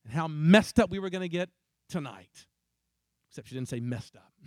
and 0.04 0.12
how 0.12 0.28
messed 0.28 0.78
up 0.78 0.90
we 0.90 0.98
were 0.98 1.08
going 1.08 1.22
to 1.22 1.30
get 1.30 1.48
tonight. 1.88 2.46
Except 3.30 3.48
she 3.48 3.54
didn't 3.54 3.70
say 3.70 3.80
messed 3.80 4.16
up. 4.16 4.32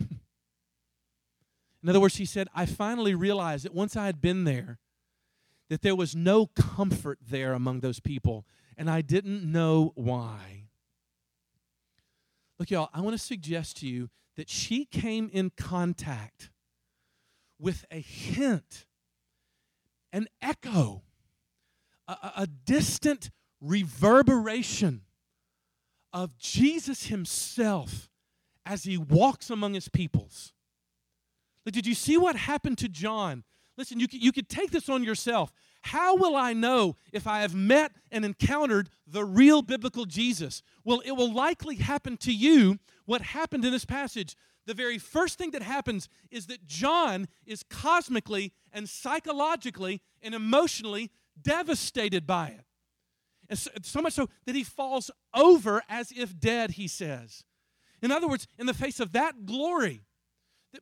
In 1.82 1.88
other 1.88 1.98
words, 1.98 2.14
she 2.14 2.24
said, 2.24 2.46
I 2.54 2.64
finally 2.64 3.16
realized 3.16 3.64
that 3.64 3.74
once 3.74 3.96
I 3.96 4.06
had 4.06 4.20
been 4.20 4.44
there, 4.44 4.78
that 5.68 5.82
there 5.82 5.96
was 5.96 6.14
no 6.14 6.46
comfort 6.46 7.18
there 7.28 7.54
among 7.54 7.80
those 7.80 7.98
people, 7.98 8.46
and 8.76 8.88
I 8.88 9.00
didn't 9.00 9.42
know 9.50 9.90
why. 9.96 10.68
Look, 12.60 12.70
y'all, 12.70 12.88
I 12.94 13.00
want 13.00 13.18
to 13.18 13.22
suggest 13.22 13.78
to 13.78 13.88
you 13.88 14.10
that 14.36 14.48
she 14.48 14.84
came 14.84 15.28
in 15.32 15.50
contact 15.56 16.51
with 17.62 17.84
a 17.92 18.00
hint, 18.00 18.86
an 20.12 20.26
echo, 20.42 21.04
a, 22.08 22.32
a 22.38 22.46
distant 22.46 23.30
reverberation 23.60 25.02
of 26.12 26.36
Jesus 26.36 27.06
himself 27.06 28.10
as 28.66 28.82
he 28.82 28.98
walks 28.98 29.48
among 29.48 29.74
his 29.74 29.88
peoples. 29.88 30.52
Did 31.64 31.86
you 31.86 31.94
see 31.94 32.18
what 32.18 32.34
happened 32.34 32.78
to 32.78 32.88
John? 32.88 33.44
Listen, 33.78 34.00
you, 34.00 34.08
you 34.10 34.32
could 34.32 34.48
take 34.48 34.72
this 34.72 34.88
on 34.88 35.04
yourself. 35.04 35.52
How 35.82 36.16
will 36.16 36.34
I 36.34 36.52
know 36.52 36.96
if 37.12 37.28
I 37.28 37.40
have 37.40 37.54
met 37.54 37.92
and 38.10 38.24
encountered 38.24 38.90
the 39.06 39.24
real 39.24 39.62
biblical 39.62 40.04
Jesus? 40.04 40.62
Well, 40.84 41.00
it 41.04 41.12
will 41.12 41.32
likely 41.32 41.76
happen 41.76 42.16
to 42.18 42.32
you 42.32 42.78
what 43.04 43.22
happened 43.22 43.64
in 43.64 43.70
this 43.70 43.84
passage 43.84 44.36
the 44.66 44.74
very 44.74 44.98
first 44.98 45.38
thing 45.38 45.50
that 45.52 45.62
happens 45.62 46.08
is 46.30 46.46
that 46.46 46.66
John 46.66 47.28
is 47.46 47.64
cosmically 47.68 48.52
and 48.72 48.88
psychologically 48.88 50.00
and 50.22 50.34
emotionally 50.34 51.10
devastated 51.40 52.26
by 52.26 52.48
it. 52.48 52.64
And 53.48 53.58
so, 53.58 53.70
so, 53.82 54.00
much 54.00 54.14
so 54.14 54.28
that 54.46 54.54
he 54.54 54.64
falls 54.64 55.10
over 55.34 55.82
as 55.88 56.12
if 56.12 56.38
dead, 56.38 56.72
he 56.72 56.88
says. 56.88 57.44
In 58.00 58.10
other 58.10 58.28
words, 58.28 58.46
in 58.58 58.66
the 58.66 58.74
face 58.74 59.00
of 59.00 59.12
that 59.12 59.44
glory, 59.44 60.00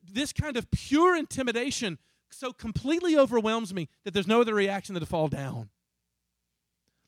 this 0.02 0.32
kind 0.32 0.56
of 0.56 0.70
pure 0.70 1.16
intimidation 1.16 1.98
so 2.30 2.52
completely 2.52 3.16
overwhelms 3.16 3.74
me 3.74 3.88
that 4.04 4.14
there's 4.14 4.28
no 4.28 4.40
other 4.42 4.54
reaction 4.54 4.94
than 4.94 5.00
to 5.00 5.06
fall 5.06 5.28
down. 5.28 5.70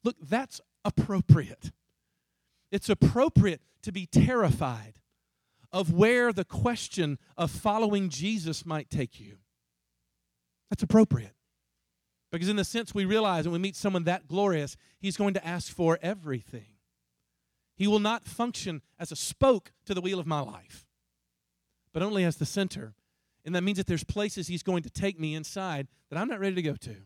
Look, 0.02 0.16
that's 0.20 0.60
appropriate. 0.84 1.70
It's 2.72 2.88
appropriate 2.88 3.60
to 3.82 3.92
be 3.92 4.06
terrified 4.06 4.94
of 5.72 5.92
where 5.92 6.32
the 6.32 6.44
question 6.44 7.18
of 7.36 7.50
following 7.50 8.08
Jesus 8.08 8.66
might 8.66 8.90
take 8.90 9.18
you. 9.18 9.38
That's 10.70 10.82
appropriate. 10.82 11.34
Because, 12.30 12.48
in 12.48 12.56
the 12.56 12.64
sense, 12.64 12.94
we 12.94 13.04
realize 13.04 13.44
when 13.44 13.52
we 13.52 13.58
meet 13.58 13.76
someone 13.76 14.04
that 14.04 14.26
glorious, 14.26 14.76
he's 14.98 15.16
going 15.16 15.34
to 15.34 15.46
ask 15.46 15.70
for 15.70 15.98
everything. 16.00 16.66
He 17.76 17.86
will 17.86 17.98
not 17.98 18.24
function 18.24 18.80
as 18.98 19.12
a 19.12 19.16
spoke 19.16 19.72
to 19.86 19.94
the 19.94 20.00
wheel 20.00 20.18
of 20.18 20.26
my 20.26 20.40
life, 20.40 20.86
but 21.92 22.02
only 22.02 22.24
as 22.24 22.36
the 22.36 22.46
center. 22.46 22.94
And 23.44 23.54
that 23.54 23.64
means 23.64 23.78
that 23.78 23.86
there's 23.86 24.04
places 24.04 24.46
he's 24.46 24.62
going 24.62 24.82
to 24.84 24.90
take 24.90 25.18
me 25.18 25.34
inside 25.34 25.88
that 26.08 26.18
I'm 26.18 26.28
not 26.28 26.40
ready 26.40 26.54
to 26.54 26.62
go 26.62 26.76
to. 26.76 26.96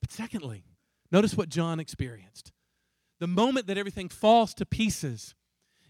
But, 0.00 0.10
secondly, 0.10 0.64
notice 1.12 1.36
what 1.36 1.48
John 1.48 1.78
experienced. 1.78 2.52
The 3.20 3.26
moment 3.26 3.68
that 3.68 3.78
everything 3.78 4.08
falls 4.08 4.52
to 4.54 4.66
pieces, 4.66 5.34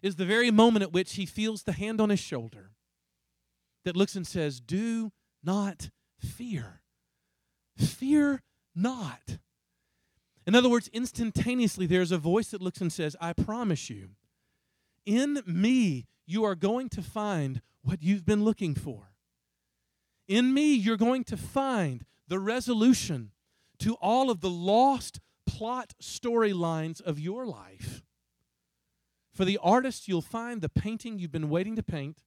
is 0.06 0.16
the 0.16 0.24
very 0.24 0.50
moment 0.52 0.84
at 0.84 0.92
which 0.92 1.14
he 1.14 1.26
feels 1.26 1.64
the 1.64 1.72
hand 1.72 2.00
on 2.00 2.10
his 2.10 2.20
shoulder 2.20 2.70
that 3.84 3.96
looks 3.96 4.14
and 4.14 4.26
says, 4.26 4.60
Do 4.60 5.10
not 5.42 5.90
fear. 6.18 6.80
Fear 7.76 8.42
not. 8.74 9.38
In 10.46 10.54
other 10.54 10.68
words, 10.68 10.88
instantaneously, 10.92 11.86
there's 11.86 12.12
a 12.12 12.18
voice 12.18 12.50
that 12.50 12.62
looks 12.62 12.80
and 12.80 12.92
says, 12.92 13.16
I 13.20 13.32
promise 13.32 13.90
you, 13.90 14.10
in 15.04 15.42
me, 15.44 16.06
you 16.24 16.44
are 16.44 16.54
going 16.54 16.88
to 16.90 17.02
find 17.02 17.60
what 17.82 18.02
you've 18.02 18.24
been 18.24 18.44
looking 18.44 18.74
for. 18.74 19.12
In 20.28 20.54
me, 20.54 20.74
you're 20.74 20.96
going 20.96 21.24
to 21.24 21.36
find 21.36 22.04
the 22.28 22.38
resolution 22.38 23.32
to 23.80 23.94
all 23.94 24.30
of 24.30 24.40
the 24.40 24.50
lost 24.50 25.20
plot 25.46 25.94
storylines 26.00 27.00
of 27.00 27.18
your 27.18 27.44
life. 27.46 28.02
For 29.36 29.44
the 29.44 29.58
artist, 29.62 30.08
you'll 30.08 30.22
find 30.22 30.62
the 30.62 30.70
painting 30.70 31.18
you've 31.18 31.30
been 31.30 31.50
waiting 31.50 31.76
to 31.76 31.82
paint. 31.82 32.22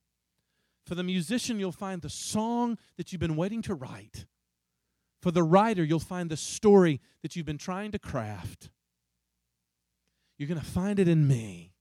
For 0.86 0.94
the 0.94 1.04
musician, 1.04 1.60
you'll 1.60 1.72
find 1.72 2.04
the 2.04 2.10
song 2.10 2.78
that 2.98 3.12
you've 3.12 3.20
been 3.20 3.36
waiting 3.36 3.64
to 3.64 3.74
write. 3.74 4.28
For 5.20 5.32
the 5.32 5.42
writer, 5.42 5.84
you'll 5.84 6.00
find 6.00 6.30
the 6.30 6.38
story 6.38 7.02
that 7.24 7.36
you've 7.36 7.48
been 7.48 7.58
trying 7.58 7.92
to 7.94 8.00
craft. 8.00 8.70
You're 10.38 10.48
going 10.48 10.60
to 10.60 10.66
find 10.66 11.00
it 11.00 11.08
in 11.08 11.28
me. 11.28 11.74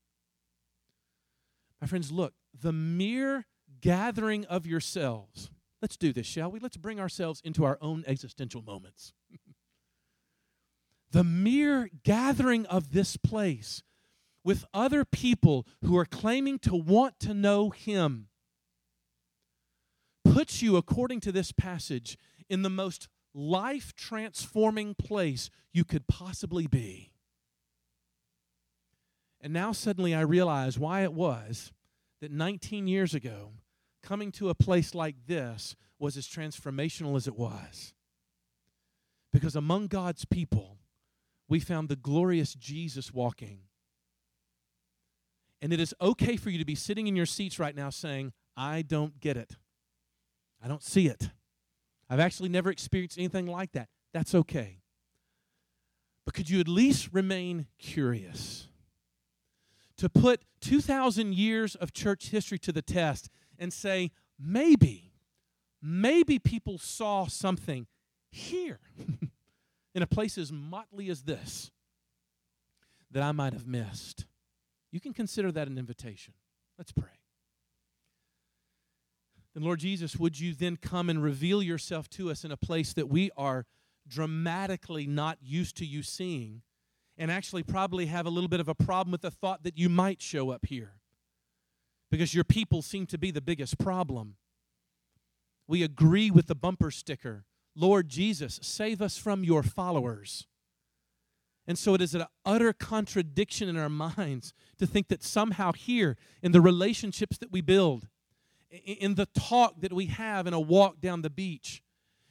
My 1.79 1.87
friends, 1.87 2.11
look, 2.11 2.33
the 2.59 2.73
mere 2.73 3.45
gathering 3.83 4.47
of 4.47 4.67
yourselves. 4.67 5.51
Let's 5.83 5.99
do 5.99 6.11
this, 6.11 6.27
shall 6.27 6.51
we? 6.51 6.59
Let's 6.59 6.79
bring 6.79 6.99
ourselves 6.99 7.43
into 7.45 7.67
our 7.67 7.77
own 7.83 8.03
existential 8.07 8.63
moments. 8.63 9.13
the 11.13 11.23
mere 11.23 11.91
gathering 12.03 12.65
of 12.65 12.93
this 12.93 13.19
place 13.19 13.83
with 14.49 14.65
other 14.73 15.05
people 15.05 15.67
who 15.85 15.95
are 15.99 16.07
claiming 16.07 16.59
to 16.59 16.75
want 16.75 17.21
to 17.21 17.35
know 17.35 17.69
Him 17.69 18.29
puts 20.25 20.63
you, 20.63 20.79
according 20.79 21.21
to 21.21 21.31
this 21.31 21.53
passage, 21.53 22.17
in 22.49 22.63
the 22.63 22.71
most 22.71 23.09
life 23.35 23.95
transforming 23.95 24.95
place 24.95 25.51
you 25.75 25.85
could 25.85 26.07
possibly 26.07 26.67
be. 26.67 27.13
And 29.43 29.53
now 29.53 29.73
suddenly 29.73 30.15
I 30.15 30.23
realize 30.23 30.79
why 30.79 31.03
it 31.03 31.13
was 31.13 31.71
that 32.23 32.33
19 32.33 32.87
years 32.87 33.13
ago, 33.13 33.53
coming 34.03 34.33
to 34.33 34.49
a 34.49 34.55
place 34.55 34.95
like 34.95 35.27
this 35.27 35.77
was 35.99 36.17
as 36.17 36.27
transformational 36.27 37.17
as 37.17 37.29
it 37.29 37.37
was. 37.37 37.93
Because 39.31 39.55
among 39.55 39.89
God's 39.89 40.25
people, 40.25 40.79
we 41.51 41.61
found 41.61 41.91
the 41.91 41.97
glorious 41.97 42.55
Jesus 42.55 43.13
walking 43.13 43.68
and 45.61 45.73
it 45.73 45.81
is 45.81 45.95
okay 46.01 46.37
for 46.37 46.51
you 46.51 46.59
to 46.59 46.65
be 46.65 46.75
sitting 46.75 47.07
in 47.07 47.17
your 47.17 47.27
seats 47.27 47.59
right 47.59 47.75
now 47.75 47.91
saying, 47.91 48.33
I 48.57 48.83
don't 48.83 49.21
get 49.21 49.37
it. 49.37 49.57
I 50.63 50.69
don't 50.69 50.83
see 50.83 51.07
it. 51.07 51.31
I've 52.11 52.21
actually 52.21 52.49
never 52.49 52.71
experienced 52.71 53.19
anything 53.19 53.47
like 53.47 53.73
that. 53.73 53.89
That's 54.13 54.35
okay. 54.35 54.81
But 56.25 56.35
could 56.35 56.51
you 56.51 56.61
at 56.61 56.69
least 56.69 57.11
remain 57.13 57.67
curious? 57.79 58.69
To 59.99 60.09
put 60.09 60.43
2,000 60.61 61.35
years 61.35 61.75
of 61.75 61.93
church 61.93 62.29
history 62.29 62.59
to 62.61 62.73
the 62.73 62.83
test 62.83 63.29
and 63.59 63.73
say, 63.73 64.11
maybe, 64.39 65.13
maybe 65.83 66.39
people 66.39 66.79
saw 66.79 67.27
something 67.27 67.87
here 68.31 68.81
in 69.95 70.03
a 70.03 70.07
place 70.07 70.39
as 70.39 70.53
motley 70.53 71.09
as 71.09 71.23
this 71.23 71.71
that 73.11 73.23
I 73.23 73.33
might 73.33 73.53
have 73.53 73.67
missed. 73.67 74.27
You 74.91 75.01
can 75.01 75.13
consider 75.13 75.53
that 75.53 75.69
an 75.69 75.79
invitation. 75.79 76.35
Let's 76.79 76.93
pray. 76.93 77.09
Then, 79.55 79.65
Lord 79.65 79.81
Jesus, 79.81 80.17
would 80.17 80.39
you 80.39 80.55
then 80.55 80.77
come 80.77 81.11
and 81.11 81.23
reveal 81.23 81.63
yourself 81.63 82.09
to 82.11 82.31
us 82.31 82.45
in 82.45 82.53
a 82.53 82.57
place 82.57 82.93
that 82.93 83.09
we 83.09 83.31
are 83.37 83.67
dramatically 84.07 85.07
not 85.07 85.39
used 85.43 85.77
to 85.77 85.87
you 85.87 86.03
seeing, 86.03 86.63
and 87.17 87.31
actually 87.31 87.63
probably 87.63 88.07
have 88.07 88.27
a 88.27 88.31
little 88.31 88.49
bit 88.49 88.61
of 88.61 88.69
a 88.69 88.75
problem 88.75 89.13
with 89.13 89.23
the 89.23 89.31
thought 89.31 89.65
that 89.65 89.77
you 89.77 89.89
might 89.89 90.23
show 90.23 90.51
up 90.51 90.67
here 90.67 90.95
because 92.11 92.35
your 92.35 92.45
people 92.45 92.81
seem 92.81 93.07
to 93.07 93.19
be 93.19 93.31
the 93.31 93.41
biggest 93.41 93.79
problem. 93.79 94.37
We 95.67 95.83
agree 95.83 96.31
with 96.31 96.47
the 96.47 96.55
bumper 96.55 96.91
sticker 96.91 97.45
Lord 97.75 98.09
Jesus, 98.09 98.59
save 98.61 99.01
us 99.01 99.17
from 99.17 99.45
your 99.45 99.63
followers. 99.63 100.49
And 101.69 101.79
so 101.79 101.93
it 101.93 102.01
is 102.01 102.15
an 102.15 102.25
utter 102.47 102.73
contradiction 102.73 103.69
in 103.69 103.77
our 103.77 103.91
minds 103.91 104.55
to 104.79 104.87
think 104.87 105.09
that 105.09 105.23
somehow 105.23 105.73
here, 105.73 106.17
in 106.43 106.53
the 106.53 106.63
relationships 106.63 107.37
that 107.39 107.53
we 107.53 107.61
build, 107.61 108.09
in 108.71 109.17
the 109.17 109.27
talk 109.27 109.83
that 109.83 109.93
we 109.93 110.07
have 110.07 110.47
in 110.47 110.55
a 110.55 110.61
walk 110.61 111.03
down 111.03 111.21
the 111.21 111.29
beach, 111.29 111.83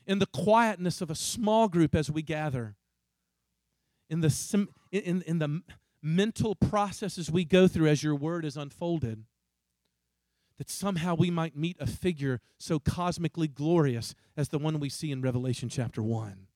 in 0.07 0.17
the 0.17 0.25
quietness 0.25 1.01
of 1.01 1.11
a 1.11 1.15
small 1.15 1.67
group 1.67 1.93
as 1.93 2.09
we 2.09 2.23
gather, 2.23 2.75
in 4.09 4.21
the, 4.21 4.67
in, 4.91 5.21
in 5.21 5.37
the 5.37 5.61
mental 6.01 6.55
processes 6.55 7.29
we 7.29 7.45
go 7.45 7.67
through 7.67 7.87
as 7.87 8.01
your 8.01 8.15
word 8.15 8.43
is 8.43 8.57
unfolded, 8.57 9.23
that 10.57 10.71
somehow 10.71 11.13
we 11.13 11.29
might 11.29 11.55
meet 11.55 11.77
a 11.79 11.85
figure 11.85 12.41
so 12.57 12.79
cosmically 12.79 13.47
glorious 13.47 14.15
as 14.35 14.49
the 14.49 14.57
one 14.57 14.79
we 14.79 14.89
see 14.89 15.11
in 15.11 15.21
Revelation 15.21 15.69
chapter 15.69 16.01
1. 16.01 16.47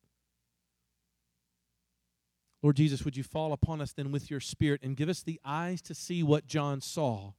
Lord 2.61 2.75
Jesus, 2.75 3.03
would 3.03 3.17
you 3.17 3.23
fall 3.23 3.53
upon 3.53 3.81
us 3.81 3.91
then 3.91 4.11
with 4.11 4.29
your 4.29 4.39
Spirit 4.39 4.81
and 4.83 4.95
give 4.95 5.09
us 5.09 5.23
the 5.23 5.39
eyes 5.43 5.81
to 5.83 5.95
see 5.95 6.21
what 6.21 6.45
John 6.45 6.79
saw 6.79 7.33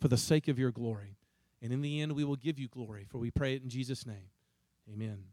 for 0.00 0.08
the 0.08 0.16
sake 0.16 0.48
of 0.48 0.58
your 0.58 0.70
glory? 0.70 1.18
And 1.60 1.72
in 1.72 1.82
the 1.82 2.00
end, 2.00 2.12
we 2.12 2.24
will 2.24 2.36
give 2.36 2.58
you 2.58 2.68
glory, 2.68 3.06
for 3.08 3.18
we 3.18 3.30
pray 3.30 3.54
it 3.54 3.62
in 3.62 3.68
Jesus' 3.68 4.06
name. 4.06 4.30
Amen. 4.92 5.24